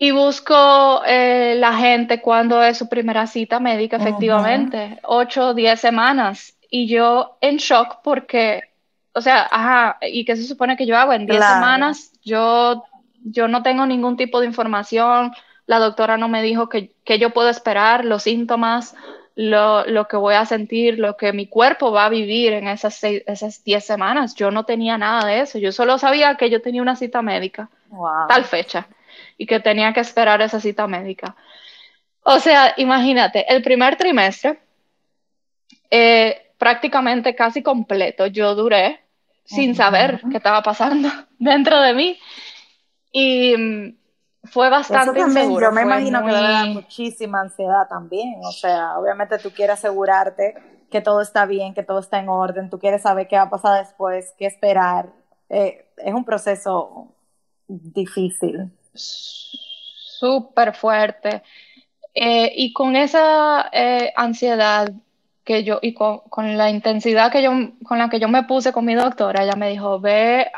[0.00, 5.80] Y busco eh, la gente cuando es su primera cita médica, efectivamente, ocho o diez
[5.80, 6.56] semanas.
[6.70, 8.62] Y yo en shock porque,
[9.12, 11.12] o sea, ajá, ¿y qué se supone que yo hago?
[11.12, 12.84] En diez semanas yo,
[13.24, 15.32] yo no tengo ningún tipo de información,
[15.66, 18.94] la doctora no me dijo que, que yo puedo esperar, los síntomas,
[19.40, 22.96] lo, lo, que voy a sentir, lo que mi cuerpo va a vivir en esas,
[22.96, 24.34] seis, esas 10 semanas.
[24.34, 25.58] Yo no tenía nada de eso.
[25.60, 27.70] Yo solo sabía que yo tenía una cita médica,
[28.28, 28.88] tal fecha,
[29.36, 31.36] y que tenía que esperar esa cita médica.
[32.24, 34.58] O sea, imagínate, el primer trimestre,
[35.88, 39.02] eh, prácticamente casi completo, yo duré
[39.44, 42.18] sin saber qué estaba pasando dentro de mí.
[43.12, 43.97] Y mm,
[44.50, 45.66] fue bastante inseguro.
[45.66, 48.40] Yo me imagino que debe dar muchísima ansiedad también.
[48.44, 50.54] O sea, obviamente tú quieres asegurarte
[50.90, 53.50] que todo está bien, que todo está en orden, tú quieres saber qué va a
[53.50, 55.10] pasar después, qué esperar.
[55.48, 57.08] Eh, es un proceso
[57.66, 58.70] difícil.
[58.94, 61.42] Súper fuerte.
[62.14, 64.90] Eh, y con esa eh, ansiedad
[65.44, 67.52] que yo, y con, con, la intensidad que yo,
[67.84, 70.50] con la que yo me puse con mi doctora, ella me dijo, ve,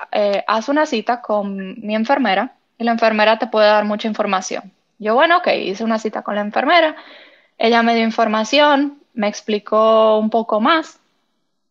[0.46, 4.72] haz una cita con mi enfermera y la enfermera te puede dar mucha información.
[4.98, 6.96] Yo, bueno, ok, hice una cita con la enfermera,
[7.58, 10.98] ella me dio información, me explicó un poco más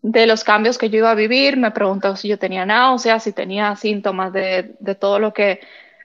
[0.04, 3.34] de los cambios que yo iba a vivir, me preguntó si yo tenía náuseas, si
[3.34, 5.60] tenía síntomas de, de todo lo que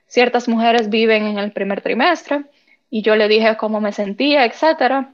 [0.07, 2.45] ciertas mujeres viven en el primer trimestre,
[2.91, 5.11] y yo le dije cómo me sentía, etcétera.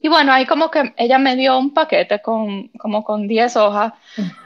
[0.00, 3.92] Y bueno, ahí como que ella me dio un paquete con como con 10 hojas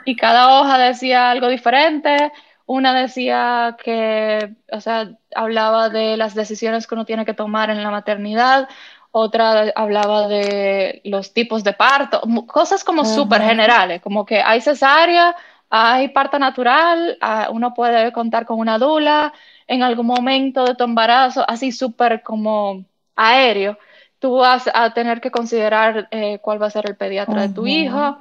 [0.04, 2.32] y cada hoja decía algo diferente
[2.66, 7.82] una decía que, o sea, hablaba de las decisiones que uno tiene que tomar en
[7.82, 8.68] la maternidad,
[9.12, 15.34] otra hablaba de los tipos de parto, cosas como súper generales, como que hay cesárea,
[15.70, 19.32] hay parto natural, ah, uno puede contar con una dula,
[19.68, 23.78] en algún momento de tu embarazo, así súper como aéreo,
[24.18, 27.66] tú vas a tener que considerar eh, cuál va a ser el pediatra de tu
[27.66, 28.18] hijo,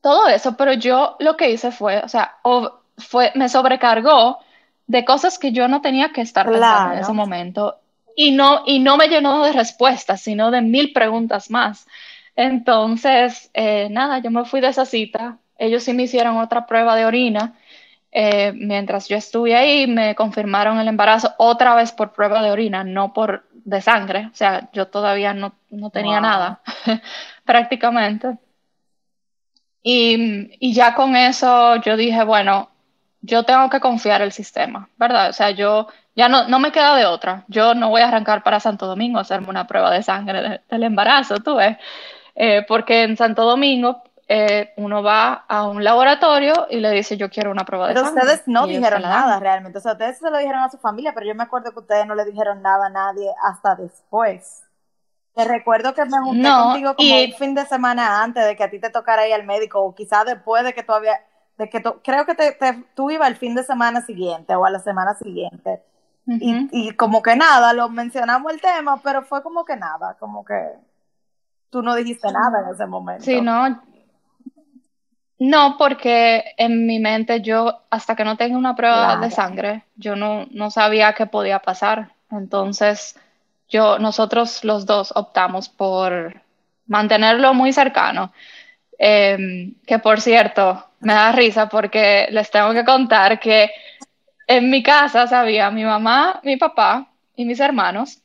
[0.00, 2.36] todo eso, pero yo lo que hice fue, o sea,
[2.98, 4.38] fue, me sobrecargó
[4.86, 7.78] de cosas que yo no tenía que estar pensando en ese momento.
[8.14, 11.86] y no, y no me llenó de respuestas, sino de mil preguntas más.
[12.36, 15.38] Entonces, eh, nada, yo me fui de esa cita.
[15.58, 17.54] Ellos sí me hicieron otra prueba de orina.
[18.10, 22.84] Eh, mientras yo estuve ahí, me confirmaron el embarazo otra vez por prueba de orina,
[22.84, 24.28] no por de sangre.
[24.32, 26.60] O sea, yo todavía no, no tenía nada,
[27.44, 28.36] prácticamente.
[29.82, 32.68] Y, y ya con eso yo dije, bueno,
[33.22, 35.30] yo tengo que confiar el sistema, ¿verdad?
[35.30, 37.44] O sea, yo ya no, no me queda de otra.
[37.48, 40.82] Yo no voy a arrancar para Santo Domingo a hacerme una prueba de sangre del
[40.82, 41.78] embarazo, tú ves.
[42.34, 47.28] Eh, porque en Santo Domingo eh, uno va a un laboratorio y le dice yo
[47.30, 48.22] quiero una prueba de pero sangre.
[48.22, 49.78] Pero ustedes no dijeron nada realmente.
[49.78, 52.06] O sea, ustedes se lo dijeron a su familia, pero yo me acuerdo que ustedes
[52.06, 54.64] no le dijeron nada a nadie hasta después.
[55.34, 58.70] Te recuerdo que me junté contigo como un fin de semana antes de que a
[58.70, 61.18] ti te tocara ir al médico, o quizás después de que todavía
[61.58, 62.56] de que creo que te,
[62.94, 65.82] tú ibas el fin de semana siguiente o a la semana siguiente.
[66.26, 70.44] y, y, como que nada, lo mencionamos el tema, pero fue como que nada, como
[70.44, 70.54] que
[71.70, 73.24] tú no dijiste nada en ese momento.
[73.24, 73.82] Sí, no.
[75.38, 80.14] No, porque en mi mente yo, hasta que no tenga una prueba de sangre, yo
[80.14, 82.12] no, no sabía qué podía pasar.
[82.30, 83.18] Entonces,
[83.68, 86.40] yo, nosotros los dos optamos por
[86.86, 88.32] mantenerlo muy cercano.
[89.04, 93.68] Em, que por cierto, me da risa porque les tengo que contar que
[94.46, 98.21] en mi casa sabía mi mamá, mi papá y mis hermanos.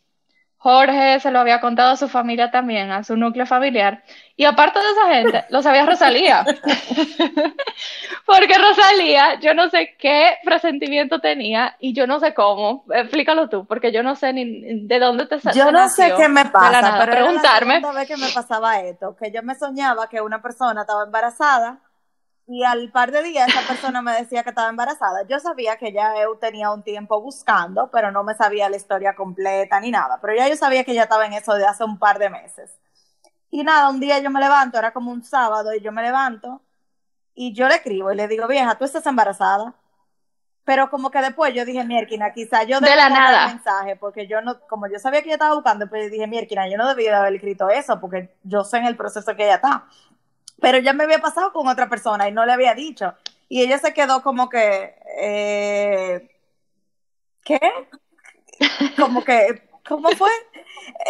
[0.59, 4.03] Jorge se lo había contado a su familia también, a su núcleo familiar.
[4.35, 6.43] Y aparte de esa gente, lo sabía Rosalía.
[8.25, 12.83] Porque Rosalía, yo no sé qué presentimiento tenía y yo no sé cómo.
[12.91, 15.65] Explícalo tú, porque yo no sé ni de dónde te salió.
[15.65, 17.77] Yo no sé qué me pasa, pero preguntarme.
[17.77, 21.05] Era la vez que me pasaba esto, que yo me soñaba que una persona estaba
[21.05, 21.79] embarazada
[22.47, 25.23] y al par de días esa persona me decía que estaba embarazada.
[25.27, 29.13] Yo sabía que ya eu tenía un tiempo buscando, pero no me sabía la historia
[29.15, 30.17] completa ni nada.
[30.21, 32.71] Pero ya yo sabía que ya estaba en eso de hace un par de meses.
[33.51, 36.61] Y nada, un día yo me levanto, era como un sábado, y yo me levanto
[37.35, 39.75] y yo le escribo y le digo, vieja, tú estás embarazada.
[40.63, 43.47] Pero como que después yo dije, Mierkina, quizá yo de la nada.
[43.47, 46.77] mensaje, porque yo no, como yo sabía que ella estaba buscando, pues dije, Mierkina, yo
[46.77, 49.85] no debía haber escrito eso, porque yo sé en el proceso que ella está
[50.59, 53.13] pero ya me había pasado con otra persona y no le había dicho.
[53.49, 56.29] Y ella se quedó como que, eh,
[57.43, 57.59] ¿qué?
[58.97, 60.31] Como que, ¿cómo fue?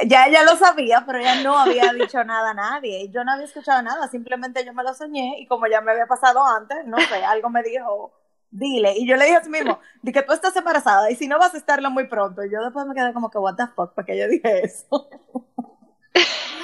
[0.05, 3.09] Ya ella lo sabía, pero ella no había dicho nada a nadie.
[3.09, 6.07] Yo no había escuchado nada, simplemente yo me lo soñé y como ya me había
[6.07, 8.13] pasado antes, no sé, algo me dijo,
[8.51, 8.93] dile.
[8.97, 11.39] Y yo le dije a sí mismo, di que tú estás embarazada y si no
[11.39, 12.43] vas a estarlo muy pronto.
[12.43, 15.09] Y yo después me quedé como que, what the fuck, porque yo dije eso.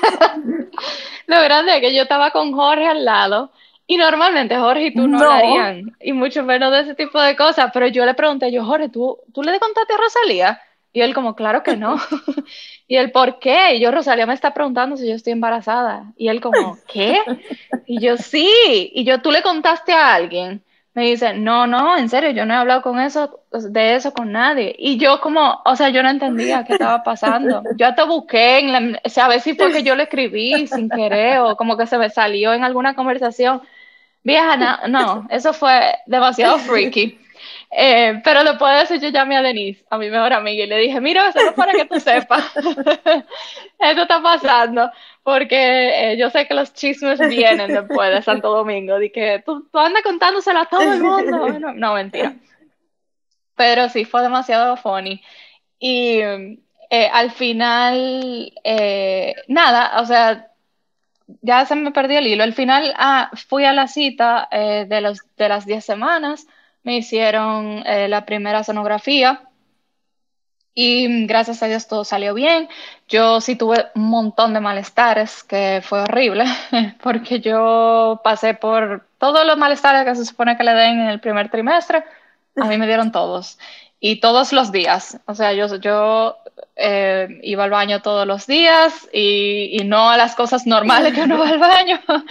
[1.27, 3.51] Lo grande es que yo estaba con Jorge al lado
[3.87, 7.71] y normalmente Jorge y tú no, hablarían y mucho menos de ese tipo de cosas,
[7.73, 10.61] pero yo le pregunté, yo, Jorge, ¿tú, ¿tú le contaste a Rosalía?
[10.93, 11.97] Y él como, claro que no.
[12.87, 13.75] y él, ¿por qué?
[13.75, 16.13] Y yo, Rosalía me está preguntando si yo estoy embarazada.
[16.15, 17.19] Y él como, ¿qué?
[17.87, 18.91] Y yo, sí.
[18.93, 20.63] Y yo, ¿tú le contaste a alguien?
[20.93, 24.31] Me dice, no, no, en serio, yo no he hablado con eso, de eso con
[24.31, 24.75] nadie.
[24.77, 27.63] Y yo como, o sea, yo no entendía qué estaba pasando.
[27.77, 30.67] Yo hasta busqué, en la, o sea, a ver si fue que yo le escribí
[30.67, 33.61] sin querer o como que se me salió en alguna conversación.
[34.23, 37.19] Vieja, no, no eso fue demasiado freaky.
[37.75, 40.77] Eh, pero después de eso yo llamé a Denise, a mi mejor amiga, y le
[40.77, 42.51] dije, mira, solo para que tú sepas,
[43.79, 44.91] esto está pasando,
[45.23, 49.67] porque eh, yo sé que los chismes vienen después de Santo Domingo, de que tú,
[49.71, 51.47] tú andas contándoselo a todo el mundo.
[51.75, 52.35] No, mentira.
[53.55, 55.21] Pero sí, fue demasiado funny.
[55.79, 58.51] Y eh, al final,
[59.47, 60.47] nada, o sea,
[61.41, 62.43] ya se me perdió el hilo.
[62.43, 66.47] Al final ah, fui a la cita de, los, de las 10 semanas
[66.83, 69.49] me hicieron eh, la primera sonografía
[70.75, 72.69] y gracias a Dios todo salió bien.
[73.07, 76.45] Yo sí tuve un montón de malestares, que fue horrible,
[77.03, 81.19] porque yo pasé por todos los malestares que se supone que le den en el
[81.19, 82.03] primer trimestre,
[82.55, 83.57] a mí me dieron todos.
[84.05, 86.35] Y todos los días, o sea, yo, yo
[86.75, 91.21] eh, iba al baño todos los días y, y, no a las cosas normales que
[91.21, 92.01] uno va al baño.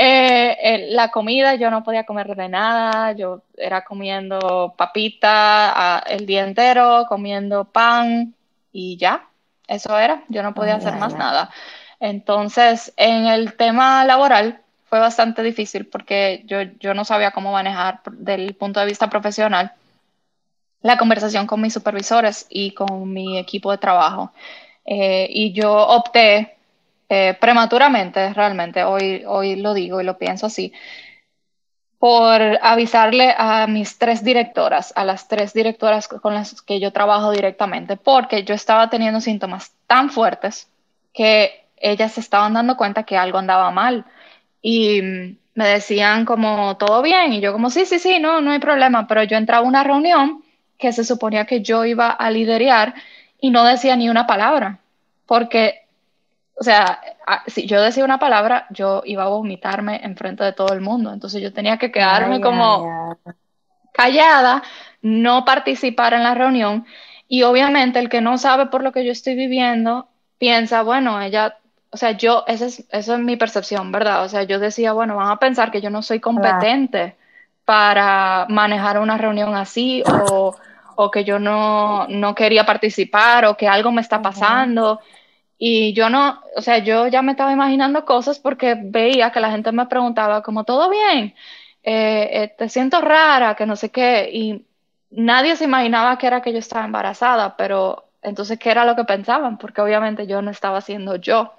[0.00, 6.44] Eh, la comida, yo no podía comer de nada, yo era comiendo papita el día
[6.44, 8.32] entero, comiendo pan
[8.72, 9.26] y ya,
[9.66, 11.50] eso era, yo no podía hacer más nada.
[11.98, 18.00] Entonces, en el tema laboral fue bastante difícil porque yo, yo no sabía cómo manejar
[18.04, 19.72] del punto de vista profesional
[20.82, 24.32] la conversación con mis supervisores y con mi equipo de trabajo.
[24.84, 26.56] Eh, y yo opté
[27.08, 30.72] eh, prematuramente, realmente, hoy, hoy lo digo y lo pienso así,
[31.98, 37.32] por avisarle a mis tres directoras, a las tres directoras con las que yo trabajo
[37.32, 40.70] directamente, porque yo estaba teniendo síntomas tan fuertes
[41.12, 44.04] que ellas se estaban dando cuenta que algo andaba mal
[44.62, 45.00] y
[45.54, 49.06] me decían como todo bien y yo como sí, sí, sí, no, no hay problema,
[49.08, 50.44] pero yo entraba a una reunión
[50.78, 52.94] que se suponía que yo iba a liderar
[53.40, 54.78] y no decía ni una palabra,
[55.26, 55.82] porque,
[56.54, 57.00] o sea,
[57.46, 61.42] si yo decía una palabra, yo iba a vomitarme enfrente de todo el mundo, entonces
[61.42, 63.18] yo tenía que quedarme como
[63.92, 64.62] callada,
[65.02, 66.86] no participar en la reunión.
[67.26, 70.08] Y obviamente el que no sabe por lo que yo estoy viviendo
[70.38, 71.58] piensa, bueno, ella
[71.90, 74.24] o sea, yo, esa es, esa es mi percepción, ¿verdad?
[74.24, 77.16] O sea, yo decía, bueno, van a pensar que yo no soy competente
[77.68, 80.56] para manejar una reunión así o,
[80.96, 85.00] o que yo no, no, quería participar o que algo me está pasando.
[85.58, 89.50] Y yo no, o sea, yo ya me estaba imaginando cosas porque veía que la
[89.50, 91.34] gente me preguntaba como, ¿todo bien?
[91.82, 94.30] Eh, eh, te siento rara, que no sé qué.
[94.32, 94.64] Y
[95.10, 99.04] nadie se imaginaba que era que yo estaba embarazada, pero entonces, ¿qué era lo que
[99.04, 99.58] pensaban?
[99.58, 101.52] Porque obviamente yo no estaba siendo yo.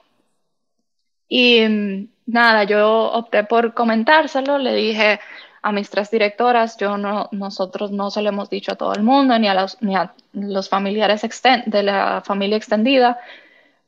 [1.28, 5.20] Y mm, nada, yo opté por comentárselo, le dije
[5.62, 9.04] a mis tres directoras, yo no, nosotros no se lo hemos dicho a todo el
[9.04, 11.22] mundo, ni a los, ni a los familiares
[11.66, 13.20] de la familia extendida,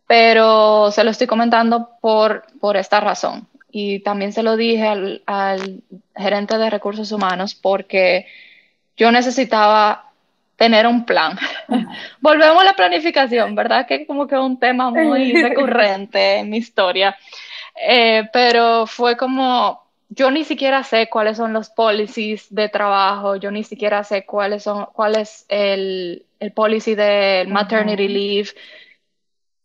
[0.07, 3.47] pero se lo estoy comentando por, por esta razón.
[3.72, 5.82] Y también se lo dije al, al
[6.15, 8.28] gerente de recursos humanos porque
[8.97, 10.11] yo necesitaba
[10.61, 11.39] tener un plan.
[12.19, 13.88] Volvemos a la planificación, ¿verdad?
[13.88, 17.17] Que como que es un tema muy recurrente en mi historia.
[17.76, 19.82] Eh, pero fue como,
[20.14, 24.64] yo ni siquiera sé cuáles son los policies de trabajo, yo ni siquiera sé cuáles
[24.64, 28.49] son, cuál es el, el policy de maternity leave,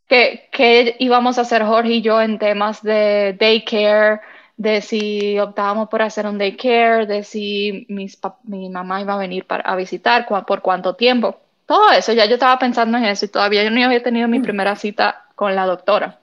[0.06, 4.20] qué, qué íbamos a hacer Jorge y yo en temas de daycare,
[4.56, 9.46] de si optábamos por hacer un daycare, de si mis, mi mamá iba a venir
[9.46, 11.40] para, a visitar, por cuánto tiempo.
[11.66, 14.38] Todo eso, ya yo estaba pensando en eso y todavía yo no había tenido mi
[14.38, 14.42] mm.
[14.42, 16.20] primera cita con la doctora.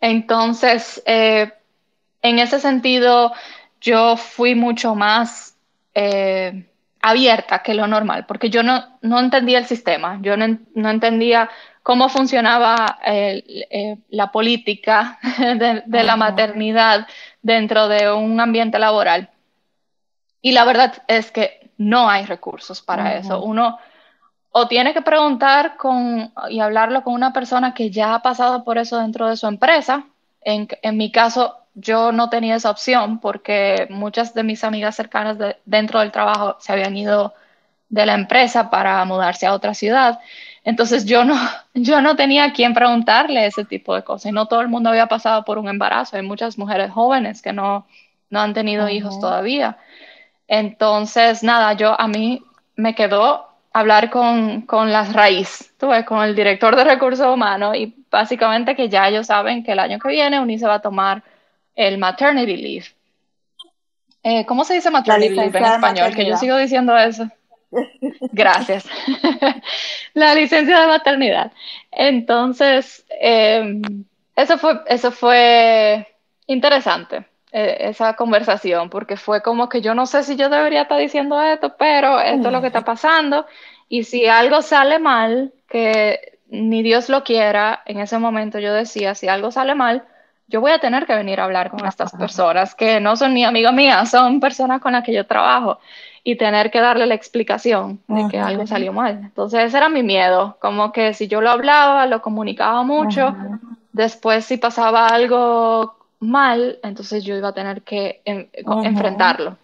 [0.00, 1.52] Entonces, eh,
[2.22, 3.32] en ese sentido,
[3.80, 5.56] yo fui mucho más
[5.94, 6.68] eh,
[7.02, 11.50] abierta que lo normal, porque yo no, no entendía el sistema, yo no, no entendía
[11.82, 15.18] cómo funcionaba eh, la política
[15.84, 17.06] de, la maternidad
[17.42, 19.30] dentro de un ambiente laboral.
[20.40, 23.42] Y la verdad es que no hay recursos para eso.
[23.42, 23.78] Uno
[24.50, 28.78] o tiene que preguntar con, y hablarlo con una persona que ya ha pasado por
[28.78, 30.04] eso dentro de su empresa.
[30.42, 35.38] En, en mi caso, yo no tenía esa opción porque muchas de mis amigas cercanas
[35.64, 37.34] dentro del trabajo se habían ido
[37.88, 40.18] de la empresa para mudarse a otra ciudad.
[40.64, 41.36] Entonces yo no,
[41.74, 44.26] yo no tenía a quién preguntarle ese tipo de cosas.
[44.30, 46.16] Y no todo el mundo había pasado por un embarazo.
[46.16, 47.86] Hay muchas mujeres jóvenes que no,
[48.30, 49.78] no han tenido hijos todavía.
[50.48, 52.42] Entonces, nada, yo a mí
[52.76, 55.72] me quedó hablar con, con las raíces,
[56.06, 59.98] con el director de recursos humanos y básicamente que ya ellos saben que el año
[59.98, 61.22] que viene UNI va a tomar
[61.74, 62.86] el maternity leave.
[64.22, 66.14] Eh, ¿Cómo se dice maternity leave en español?
[66.14, 67.28] Que yo sigo diciendo eso.
[68.32, 68.86] Gracias.
[70.14, 71.52] la licencia de maternidad.
[71.90, 73.82] Entonces, em,
[74.36, 76.06] eso, fue, eso fue
[76.46, 80.98] interesante, eh, esa conversación, porque fue como que yo no sé si yo debería estar
[80.98, 83.46] diciendo esto, pero esto es lo que está pasando.
[83.88, 89.14] Y si algo sale mal, que ni Dios lo quiera, en ese momento yo decía,
[89.14, 90.04] si algo sale mal,
[90.48, 93.44] yo voy a tener que venir a hablar con estas personas que no son ni
[93.44, 95.78] amigas mías, son personas con las que yo trabajo
[96.24, 99.20] y tener que darle la explicación de que algo salió mal.
[99.22, 103.34] Entonces ese era mi miedo, como que si yo lo hablaba, lo comunicaba mucho,
[103.92, 109.56] después si pasaba algo mal, entonces yo iba a tener que enfrentarlo.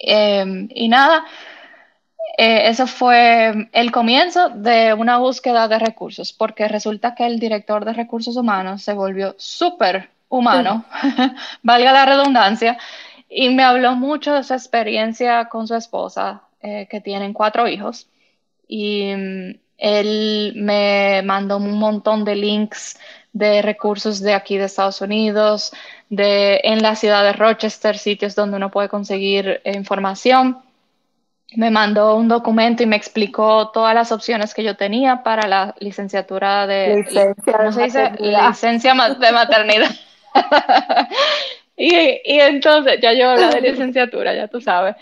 [0.00, 1.24] Em, y nada,
[2.36, 7.84] eh, eso fue el comienzo de una búsqueda de recursos, porque resulta que el director
[7.84, 10.84] de recursos humanos se volvió súper humano,
[11.62, 12.78] valga la redundancia,
[13.28, 18.08] y me habló mucho de su experiencia con su esposa, eh, que tienen cuatro hijos.
[18.66, 22.98] Y mm, él me mandó un montón de links
[23.32, 25.72] de recursos de aquí de Estados Unidos,
[26.08, 30.67] de en la ciudad de Rochester, sitios donde uno puede conseguir información.
[31.54, 35.74] Me mandó un documento y me explicó todas las opciones que yo tenía para la
[35.80, 38.12] licenciatura de licencia ¿cómo se dice?
[38.18, 39.90] Licencia de maternidad.
[41.80, 41.94] Y,
[42.24, 44.96] y entonces, ya yo la de licenciatura, ya tú sabes.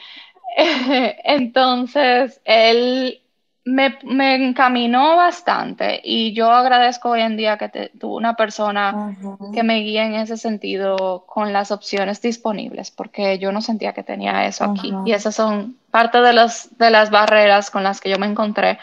[1.25, 3.21] Entonces, él
[3.67, 9.17] me, me, encaminó bastante y yo agradezco hoy en día que te, tuve una persona
[9.53, 14.05] que me guíe en ese sentido con las opciones disponibles, porque yo no sentía que
[14.05, 14.95] tenía eso aquí.
[15.05, 18.79] Y esas son parte de, los, de las barreras con las que yo me encontré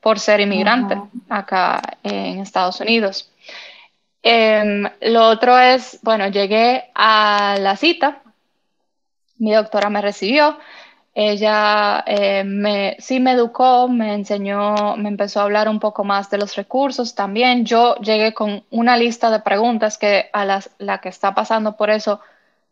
[0.00, 3.30] por ser inmigrante acá en Estados Unidos.
[4.20, 8.20] Em, lo otro es, bueno, llegué a la cita,
[9.38, 10.58] mi doctora me recibió,
[11.14, 16.28] ella eh, me, sí me educó, me enseñó, me empezó a hablar un poco más
[16.28, 17.64] de los recursos también.
[17.64, 21.90] Yo llegué con una lista de preguntas que a las, la que está pasando por
[21.90, 22.20] eso,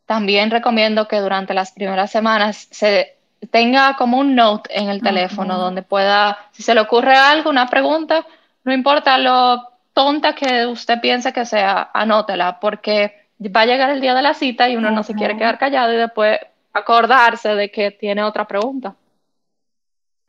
[0.07, 3.17] también recomiendo que durante las primeras semanas se
[3.51, 7.69] tenga como un note en el teléfono donde pueda, si se le ocurre algo, una
[7.69, 8.27] pregunta,
[8.65, 14.01] no importa lo tonta que usted piense que sea, anótela, porque va a llegar el
[14.01, 16.39] día de la cita y uno no se quiere quedar callado y después
[16.73, 18.95] acordarse de que tiene otra pregunta.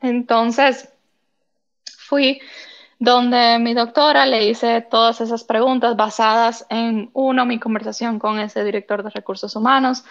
[0.00, 0.88] Entonces,
[1.96, 2.40] fui
[2.98, 8.64] donde mi doctora le hice todas esas preguntas basadas en, uno, mi conversación con ese
[8.64, 10.04] director de recursos humanos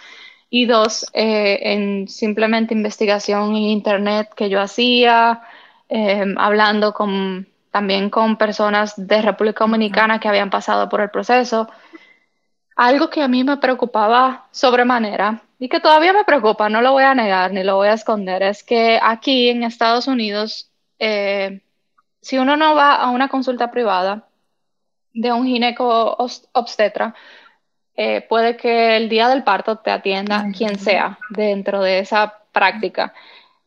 [0.50, 5.42] y dos, eh, en simplemente investigación en Internet que yo hacía,
[5.88, 11.68] eh, hablando con también con personas de República Dominicana que habían pasado por el proceso.
[12.76, 17.04] Algo que a mí me preocupaba sobremanera y que todavía me preocupa, no lo voy
[17.04, 21.60] a negar ni lo voy a esconder, es que aquí en Estados Unidos, eh,
[22.20, 24.28] si uno no va a una consulta privada
[25.12, 26.16] de un gineco
[26.52, 27.14] obstetra,
[27.96, 33.14] eh, puede que el día del parto te atienda quien sea dentro de esa práctica.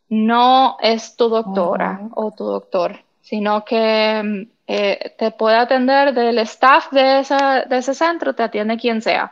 [0.10, 6.38] No es tu doctora o tu doctor sino que mm, eh, te puede atender del
[6.40, 9.32] staff de, esa, de ese centro, te atiende quien sea.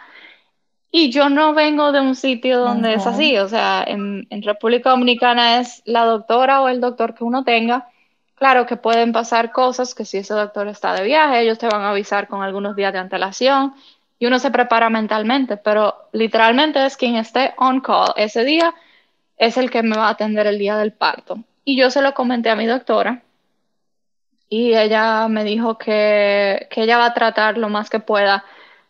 [0.97, 4.91] Y yo no vengo de un sitio donde es así, o sea, en, en, República
[4.91, 7.89] Dominicana es la doctora o el doctor que uno tenga.
[8.35, 11.81] Claro que pueden pasar cosas que si ese doctor está de viaje, ellos te van
[11.81, 13.73] a avisar con algunos días de antelación
[14.19, 18.73] y uno se prepara mentalmente, pero literalmente es quien esté on call ese día,
[19.35, 21.39] es el que me va a atender el día del parto.
[21.65, 23.21] Y yo se lo comenté a mi doctora
[24.47, 28.45] y ella me dijo que, que, ella va a tratar lo más que pueda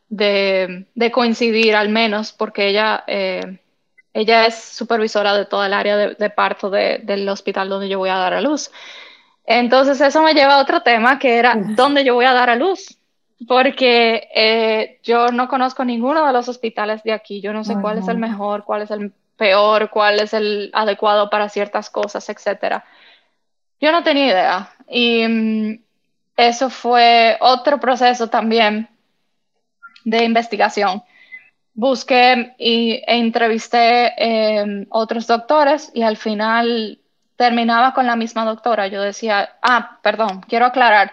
[0.10, 3.60] de, de coincidir al menos porque ella, eh,
[4.14, 8.00] ella es supervisora de toda el área de, de parto de, del hospital donde yo
[8.00, 8.72] voy a dar a luz.
[9.46, 12.56] Entonces eso me lleva a otro tema que era dónde yo voy a dar a
[12.56, 12.98] luz,
[13.48, 18.00] porque eh, yo no conozco ninguno de los hospitales de aquí, yo no sé cuál
[18.00, 22.86] es el mejor, cuál es el peor, cuál es el adecuado para ciertas cosas, etcétera.
[23.80, 24.74] Yo no tenía idea.
[24.88, 25.80] Y mm,
[26.38, 28.90] eso fue otro proceso también
[30.06, 31.04] de investigación.
[31.74, 37.00] Busqué y, e entrevisté eh, otros doctores y al final
[37.36, 38.88] terminaba con la misma doctora.
[38.88, 41.12] Yo decía, ah, perdón, quiero aclarar,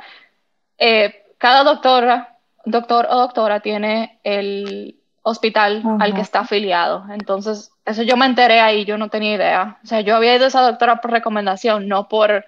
[0.78, 7.04] eh, cada doctora, doctor o doctora tiene el hospital al que está afiliado.
[7.10, 9.78] Entonces, eso yo me enteré ahí, yo no tenía idea.
[9.82, 12.44] O sea, yo había ido a esa doctora por recomendación, no por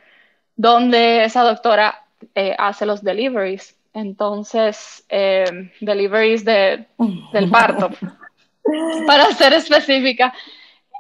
[0.57, 3.77] donde esa doctora eh, hace los deliveries.
[3.95, 6.87] Entonces, eh, deliveries de,
[7.33, 7.91] del parto,
[9.07, 10.35] para ser específica.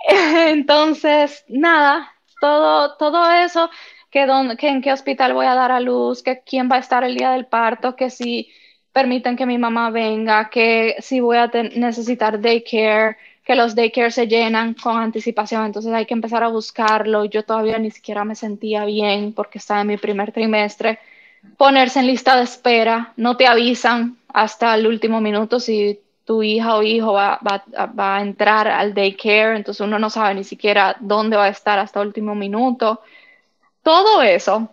[0.08, 3.68] Entonces, nada, todo, todo eso,
[4.10, 4.26] que,
[4.58, 7.16] que en qué hospital voy a dar a luz, que quién va a estar el
[7.16, 8.48] día del parto, que si
[8.92, 14.28] permiten que mi mamá venga, que si voy a necesitar daycare, que los daycare se
[14.28, 17.24] llenan con anticipación, entonces hay que empezar a buscarlo.
[17.24, 21.00] Yo todavía ni siquiera me sentía bien porque estaba en mi primer trimestre.
[21.56, 26.76] Ponerse en lista de espera, no te avisan hasta el último minuto si tu hija
[26.76, 31.36] o hijo va, va, a entrar al daycare, entonces uno no sabe ni siquiera dónde
[31.36, 33.02] va a estar hasta el último minuto.
[33.82, 34.68] Todo eso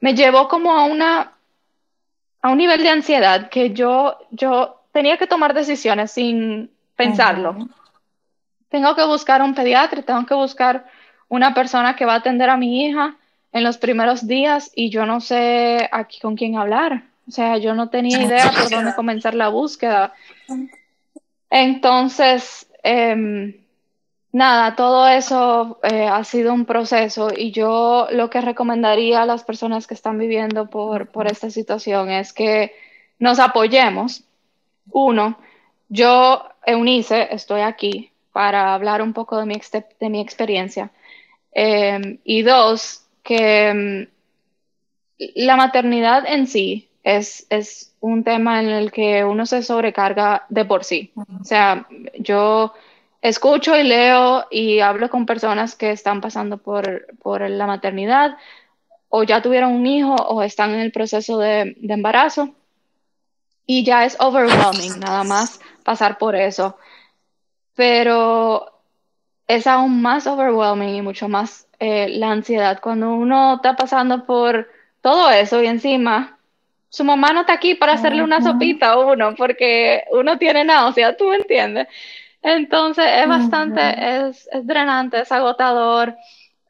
[0.00, 1.32] me llevó como a una
[2.42, 7.68] a un nivel de ansiedad que yo yo tenía que tomar decisiones sin pensarlo
[8.72, 10.86] tengo que buscar un pediatra, tengo que buscar
[11.28, 13.16] una persona que va a atender a mi hija
[13.52, 17.04] en los primeros días y yo no sé aquí con quién hablar.
[17.28, 20.14] O sea, yo no tenía idea por dónde comenzar la búsqueda.
[21.50, 23.54] Entonces, em,
[24.32, 29.44] nada, todo eso eh, ha sido un proceso y yo lo que recomendaría a las
[29.44, 32.74] personas que están viviendo por, por esta situación es que
[33.18, 34.24] nos apoyemos.
[34.90, 35.38] Uno,
[35.88, 39.60] yo, Eunice, estoy aquí para hablar un poco de mi,
[40.00, 40.90] de mi experiencia.
[41.52, 44.06] Em, y dos, que em,
[45.18, 50.64] la maternidad en sí es, es un tema en el que uno se sobrecarga de
[50.64, 51.12] por sí.
[51.40, 51.86] O sea,
[52.18, 52.74] yo
[53.20, 58.36] escucho y leo y hablo con personas que están pasando por, por la maternidad
[59.08, 62.54] o ya tuvieron un hijo o están en el proceso de, embarazo
[63.66, 66.76] y ya es overwhelming nada más pasar por eso.
[67.74, 68.72] Pero
[69.46, 74.68] es aún más overwhelming y mucho más eh, la ansiedad cuando uno está pasando por
[75.00, 76.38] todo eso y encima
[76.88, 81.16] su mamá no está aquí para hacerle una sopita a uno porque uno tiene náusea,
[81.16, 81.88] ¿tú me entiendes?
[82.40, 83.80] Entonces es bastante,
[84.28, 86.14] es, es drenante, es agotador.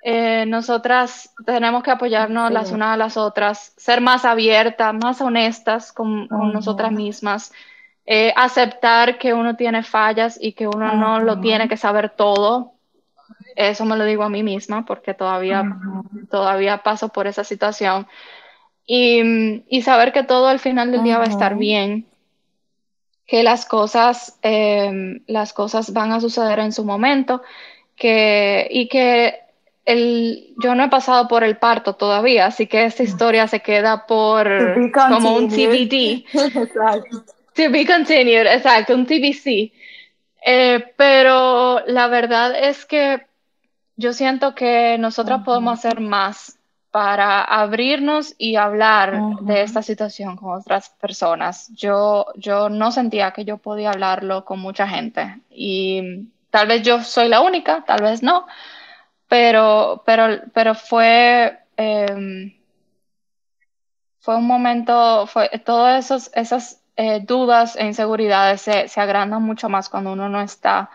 [0.03, 5.93] Eh, nosotras tenemos que apoyarnos las unas a las otras, ser más abiertas, más honestas
[5.93, 7.53] con, nosotras mismas,
[8.07, 12.73] eh, aceptar que uno tiene fallas y que uno no lo tiene que saber todo.
[13.57, 15.65] Eso me lo digo a mí misma porque todavía,
[16.31, 18.07] todavía paso por esa situación.
[18.87, 22.07] Y, y, saber que todo al final del día va a estar bien,
[23.27, 27.43] que las cosas, eh, las cosas van a suceder en su momento,
[27.97, 29.39] que, y que
[29.85, 34.07] el, yo no he pasado por el parto todavía, así que esta historia se queda
[34.07, 34.49] por
[34.93, 36.25] como un TBD.
[36.35, 37.25] exacto.
[37.55, 39.73] To be continued, exacto, un TBC.
[40.45, 43.27] Eh, pero la verdad es que
[44.03, 46.59] yo siento que nosotros podemos hacer más
[46.91, 51.69] para abrirnos y hablar de esta situación con otras personas.
[51.69, 57.03] Yo, yo no sentía que yo podía hablarlo con mucha gente y tal vez yo
[57.03, 58.47] soy la única, tal vez no,
[59.29, 62.53] pero, pero, pero fue, em,
[64.19, 69.69] fue un momento, fue, todas esos, esas eh, dudas e inseguridades se, se, agrandan mucho
[69.69, 70.91] más cuando uno no está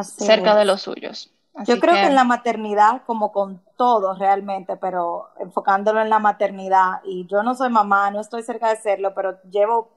[0.00, 1.30] cerca de los suyos.
[1.66, 2.06] Yo creo que...
[2.06, 7.54] en la maternidad, como con todo realmente, pero enfocándolo en la maternidad, y yo no
[7.54, 9.90] soy mamá, no estoy cerca de serlo, pero llevo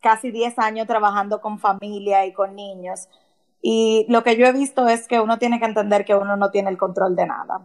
[0.00, 3.08] casi 10 años trabajando con familia y con niños.
[3.62, 6.50] Y lo que yo he visto es que uno tiene que entender que uno no
[6.50, 7.60] tiene el control de nada.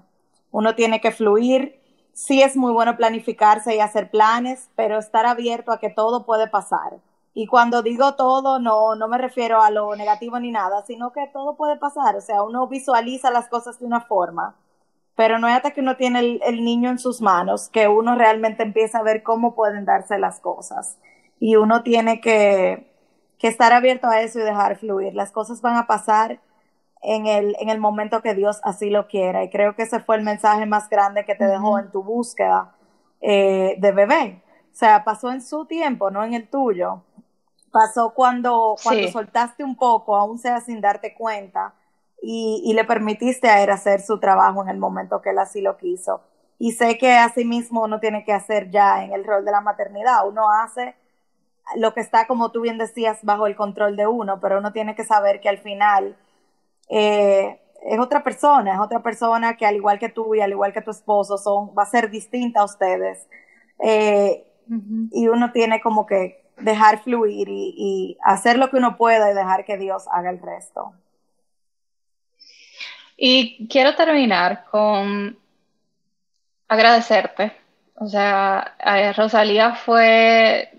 [0.52, 1.82] Uno tiene que fluir.
[2.14, 6.48] Sí es muy bueno planificarse y hacer planes, pero estar abierto a que todo puede
[6.48, 7.00] pasar.
[7.40, 11.28] Y cuando digo todo, no, no me refiero a lo negativo ni nada, sino que
[11.32, 12.16] todo puede pasar.
[12.16, 14.56] O sea, uno visualiza las cosas de una forma,
[15.16, 18.16] pero no es hasta que uno tiene el, el niño en sus manos que uno
[18.16, 20.98] realmente empieza a ver cómo pueden darse las cosas.
[21.40, 22.92] Y uno tiene que,
[23.38, 25.14] que estar abierto a eso y dejar fluir.
[25.14, 26.40] Las cosas van a pasar
[27.04, 29.44] en el, en el momento que Dios así lo quiera.
[29.44, 32.76] Y creo que ese fue el mensaje más grande que te dejó en tu búsqueda
[33.22, 34.42] eh, de bebé.
[34.72, 37.04] O sea, pasó en su tiempo, no en el tuyo.
[37.72, 41.74] Pasó cuando, cuando soltaste un poco, aún sea sin darte cuenta,
[42.22, 45.61] y, y le permitiste a él hacer su trabajo en el momento que él así
[45.61, 46.22] lo quiso.
[46.59, 49.61] Y sé que así mismo uno tiene que hacer ya en el rol de la
[49.61, 50.28] maternidad.
[50.28, 50.95] Uno hace
[51.76, 54.95] lo que está, como tú bien decías, bajo el control de uno, pero uno tiene
[54.95, 56.18] que saber que al final
[56.89, 60.74] eh, es otra persona, es otra persona que al igual que tú y al igual
[60.74, 63.28] que tu esposo son, va a ser distinta a ustedes.
[63.80, 64.45] Eh,
[65.11, 69.66] y uno tiene como que dejar fluir y, hacer lo que uno pueda y dejar
[69.66, 70.93] que Dios haga el resto.
[73.16, 75.38] Y quiero terminar con
[76.68, 77.53] agradecerte.
[77.95, 78.76] O sea,
[79.16, 80.72] Rosalía fue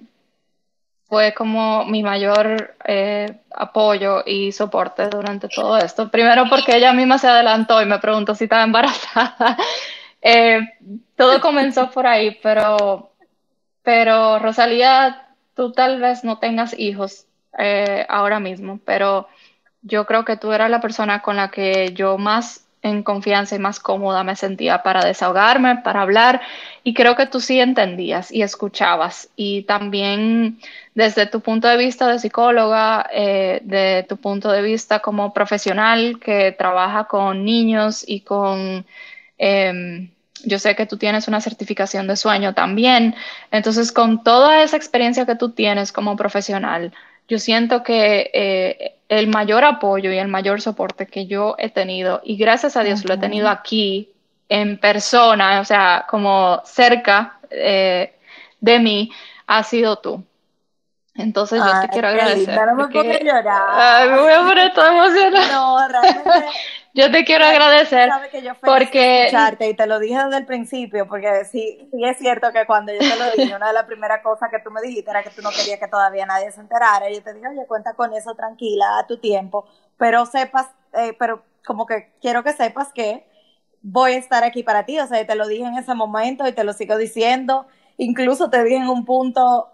[1.09, 6.11] fue como mi mayor eh, apoyo y soporte durante todo esto.
[6.11, 9.57] Primero porque ella misma se adelantó y me preguntó si estaba embarazada.
[10.21, 10.59] Eh,
[11.15, 13.13] todo comenzó por ahí, pero,
[13.85, 15.28] pero Rosalía,
[15.59, 17.27] tú tal vez no tengas hijos
[17.59, 19.27] eh, ahora mismo, pero
[19.83, 23.59] yo creo que tú eras la persona con la que yo más en confianza y
[23.59, 26.41] más cómoda me sentía para desahogarme, para hablar
[26.85, 29.31] y creo que tú sí entendías y escuchabas.
[29.35, 30.61] Y también
[30.95, 36.21] desde tu punto de vista de psicóloga, eh, de tu punto de vista como profesional
[36.21, 38.87] que trabaja con niños y con...
[39.39, 40.09] Em,
[40.45, 43.15] yo sé que tú tienes una certificación de sueño también,
[43.51, 46.93] entonces con toda esa experiencia que tú tienes como profesional,
[47.29, 52.21] yo siento que eh, el mayor apoyo y el mayor soporte que yo he tenido,
[52.25, 54.11] y gracias a Dios lo he tenido aquí
[54.49, 58.15] en persona, o sea, como cerca eh,
[58.61, 59.11] de mí,
[59.47, 60.25] ha sido tú.
[61.15, 62.55] Entonces yo te quiero agradecer.
[62.55, 64.09] no me puedo llorar.
[64.09, 65.53] me voy a poner toda emocionada.
[65.53, 66.47] No, realmente
[66.99, 71.07] yo te quiero agradecer que yo porque escucharte y te lo dije desde el principio
[71.07, 74.21] porque sí, sí es cierto que cuando yo te lo dije una de las primeras
[74.21, 77.09] cosas que tú me dijiste era que tú no querías que todavía nadie se enterara
[77.09, 79.65] y yo te dije oye cuenta con eso tranquila a tu tiempo
[79.97, 83.25] pero sepas eh, pero como que quiero que sepas que
[83.81, 86.53] voy a estar aquí para ti o sea te lo dije en ese momento y
[86.53, 89.71] te lo sigo diciendo incluso te dije en un punto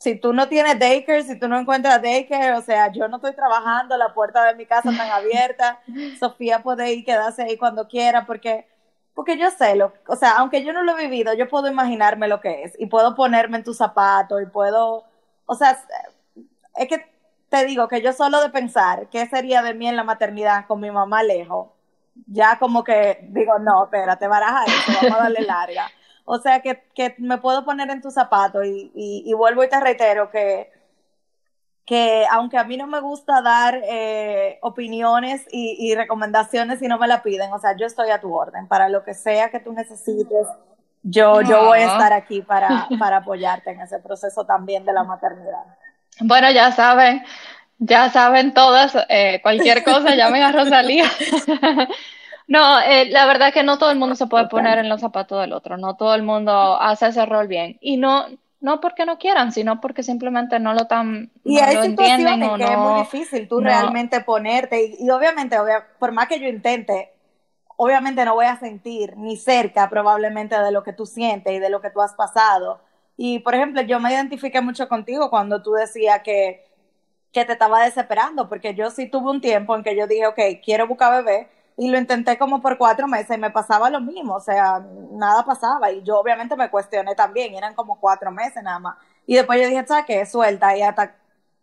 [0.00, 3.34] si tú no tienes daycare, si tú no encuentras daycare, o sea, yo no estoy
[3.34, 5.78] trabajando, la puerta de mi casa está abierta,
[6.18, 8.66] Sofía puede ir, quedarse ahí cuando quiera, porque
[9.14, 12.28] porque yo sé, lo, o sea, aunque yo no lo he vivido, yo puedo imaginarme
[12.28, 15.04] lo que es y puedo ponerme en tus zapatos y puedo,
[15.44, 15.78] o sea,
[16.76, 17.06] es que
[17.50, 20.80] te digo que yo solo de pensar qué sería de mí en la maternidad con
[20.80, 21.68] mi mamá lejos,
[22.26, 25.90] ya como que digo, no, espérate, baraja eso, vamos a darle larga.
[26.32, 29.80] O sea, que, que me puedo poner en tus zapatos y, y, vuelvo y te
[29.80, 30.70] reitero que,
[31.84, 36.98] que aunque a mí no me gusta dar eh, opiniones y, y, recomendaciones si no
[36.98, 39.58] me la piden, o sea, yo estoy a tu orden para lo que sea que
[39.58, 40.46] tú necesites.
[41.02, 45.02] Yo, yo voy a estar aquí para, para apoyarte en ese proceso también de la
[45.02, 45.64] maternidad.
[46.20, 47.24] Bueno, ya saben,
[47.78, 51.06] ya saben todas, eh, cualquier cosa, llamen a Rosalía.
[52.50, 55.00] no, eh, la verdad es que no todo el mundo se puede poner en los
[55.00, 57.78] zapatos del otro, no todo el mundo hace ese rol bien.
[57.80, 58.26] Y no,
[58.58, 62.76] no porque no quieran, sino porque simplemente no lo tan y hay situaciones que es
[62.76, 65.56] muy difícil tú realmente ponerte y, obviamente
[66.00, 67.12] por más que yo intente
[67.76, 71.70] obviamente no voy a sentir ni cerca probablemente de lo que tú sientes y de
[71.70, 72.80] lo que tú has pasado.
[73.16, 76.68] Y por ejemplo yo me identifiqué mucho contigo cuando tú decías que
[77.30, 80.40] que te estaba desesperando porque yo sí tuve un tiempo en que yo dije ok
[80.64, 84.34] quiero buscar bebé y lo intenté como por cuatro meses y me pasaba lo mismo,
[84.34, 88.78] o sea, nada pasaba y yo obviamente me cuestioné también, eran como cuatro meses nada
[88.78, 88.96] más.
[89.26, 90.26] Y después yo dije, ¿sabes qué?
[90.26, 91.14] Suelta y hasta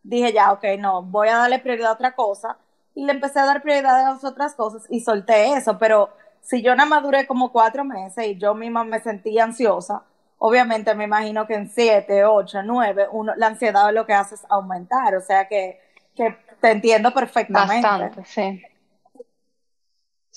[0.03, 2.57] dije ya, ok, no, voy a darle prioridad a otra cosa
[2.95, 6.09] y le empecé a dar prioridad a las otras cosas y solté eso, pero
[6.41, 10.03] si yo nada más duré como cuatro meses y yo misma me sentía ansiosa,
[10.39, 14.45] obviamente me imagino que en siete, ocho, nueve, uno, la ansiedad lo que hace es
[14.49, 15.79] aumentar, o sea que,
[16.15, 17.87] que te entiendo perfectamente.
[17.87, 18.63] Bastante, sí.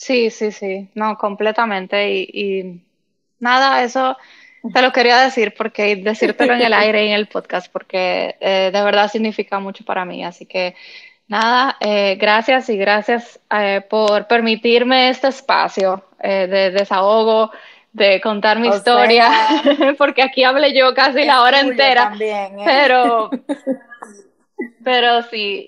[0.01, 2.11] Sí, sí, sí, no, completamente.
[2.11, 2.81] Y,
[3.39, 4.17] nada, eso
[4.73, 8.71] te lo quería decir porque decírtelo en el aire y en el podcast porque eh,
[8.73, 10.25] de verdad significa mucho para mí.
[10.25, 10.75] Así que
[11.29, 17.51] nada, eh, gracias y gracias eh, por permitirme este espacio de desahogo,
[17.93, 19.31] de contar mi historia,
[19.99, 22.05] porque aquí hablé yo casi la hora entera.
[22.09, 23.31] También, Pero
[24.83, 25.67] Pero sí,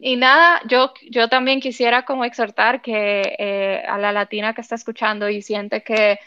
[0.00, 4.74] y, nada, yo, yo también quisiera como exhortar que eh, a la latina que está
[4.74, 6.18] escuchando y siente que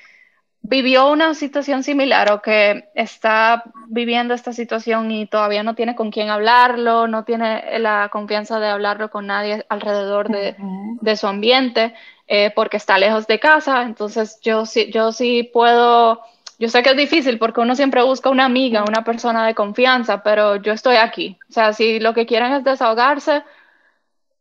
[0.63, 6.11] vivió una situación similar o que está viviendo esta situación y todavía no tiene con
[6.11, 10.55] quién hablarlo, no tiene la confianza de hablarlo con nadie alrededor de,
[11.01, 11.93] de su ambiente
[12.27, 16.21] eh, porque está lejos de casa, entonces yo sí, yo sí puedo
[16.61, 20.21] yo sé que es difícil porque uno siempre busca una amiga, una persona de confianza,
[20.21, 21.39] pero yo estoy aquí.
[21.49, 23.41] O sea, si lo que quieren es desahogarse,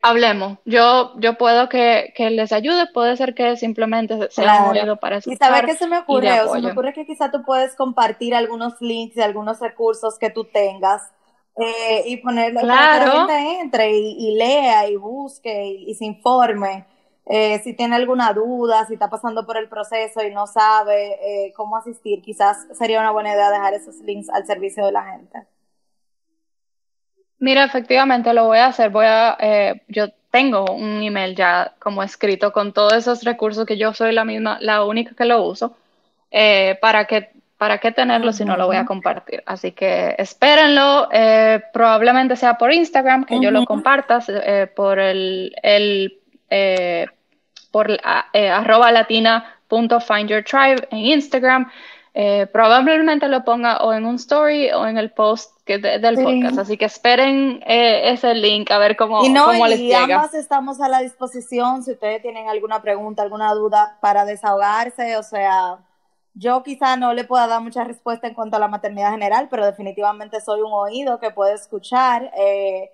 [0.02, 0.58] hablemos.
[0.66, 5.34] Yo, yo puedo que, les ayude, puede ser que simplemente sea un oído para escuchar.
[5.34, 8.78] Y sabes qué se me ocurre, se me ocurre que quizá tú puedes compartir algunos
[8.82, 11.10] links y algunos recursos que tú tengas
[11.56, 16.84] eh, y ponerlo para que la gente entre y, lea y busque y se informe.
[17.26, 21.52] Eh, si tiene alguna duda, si está pasando por el proceso y no sabe eh,
[21.54, 25.38] cómo asistir, quizás sería una buena idea dejar esos links al servicio de la gente.
[27.38, 28.90] Mira, efectivamente lo voy a hacer.
[28.90, 33.78] Voy a, eh, yo tengo un email ya como escrito con todos esos recursos que
[33.78, 35.76] yo soy la misma, la única que lo uso.
[36.80, 39.42] para que ¿para qué tenerlo si no lo voy a compartir?
[39.44, 41.08] Así que espérenlo,
[41.72, 44.20] probablemente sea por Instagram, que yo lo comparta,
[44.74, 46.19] por el, el
[47.70, 47.90] por
[48.32, 51.70] eh, arroba latina.findyourtribe en Instagram.
[52.12, 56.58] Eh, probablemente lo ponga o en un story o en el post que del podcast.
[56.58, 60.80] Así que esperen eh, ese link a ver cómo, y no, les y ambas estamos
[60.80, 65.16] a la disposición si ustedes tienen alguna pregunta, alguna duda para desahogarse.
[65.18, 65.78] O sea,
[66.34, 69.64] yo quizá no le pueda dar mucha respuesta en cuanto a la maternidad general, pero
[69.64, 72.32] definitivamente soy un oído que puede escuchar.
[72.36, 72.90] Eh,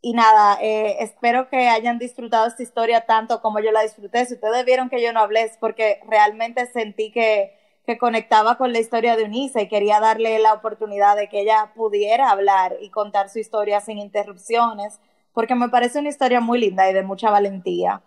[0.00, 4.24] y nada, eh, espero que hayan disfrutado esta historia tanto como yo la disfruté.
[4.26, 8.72] Si ustedes vieron que yo no hablé es porque realmente sentí que, que conectaba con
[8.72, 12.90] la historia de Unisa y quería darle la oportunidad de que ella pudiera hablar y
[12.90, 15.00] contar su historia sin interrupciones,
[15.32, 18.02] porque me parece una historia muy linda y de mucha valentía.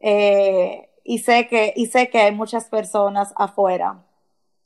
[0.00, 4.04] Eh, y, sé que, y sé que hay muchas personas afuera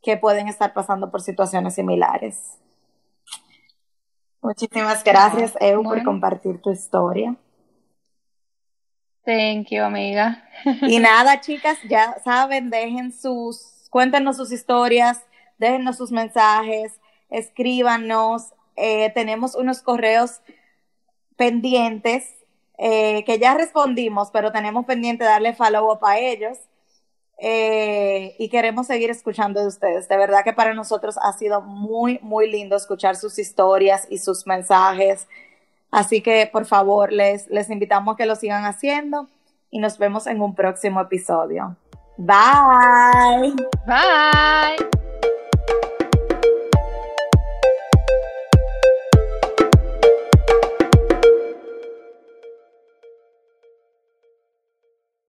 [0.02, 2.58] que pueden estar pasando por situaciones similares.
[4.44, 7.34] Muchísimas gracias, Eu, por compartir tu historia.
[9.24, 10.44] Thank you, amiga.
[10.82, 15.24] Y nada, chicas, ya saben, dejen sus, cuéntenos sus historias,
[15.56, 16.92] déjennos sus mensajes,
[17.30, 18.52] escríbanos.
[18.76, 20.42] Eh, tenemos unos correos
[21.36, 22.34] pendientes
[22.76, 26.58] eh, que ya respondimos, pero tenemos pendiente darle follow up a ellos.
[27.46, 30.08] Eh, y queremos seguir escuchando de ustedes.
[30.08, 34.46] De verdad que para nosotros ha sido muy, muy lindo escuchar sus historias y sus
[34.46, 35.28] mensajes.
[35.90, 39.28] Así que por favor les, les invitamos a que lo sigan haciendo
[39.70, 41.76] y nos vemos en un próximo episodio.
[42.16, 43.52] Bye.
[43.86, 45.03] Bye.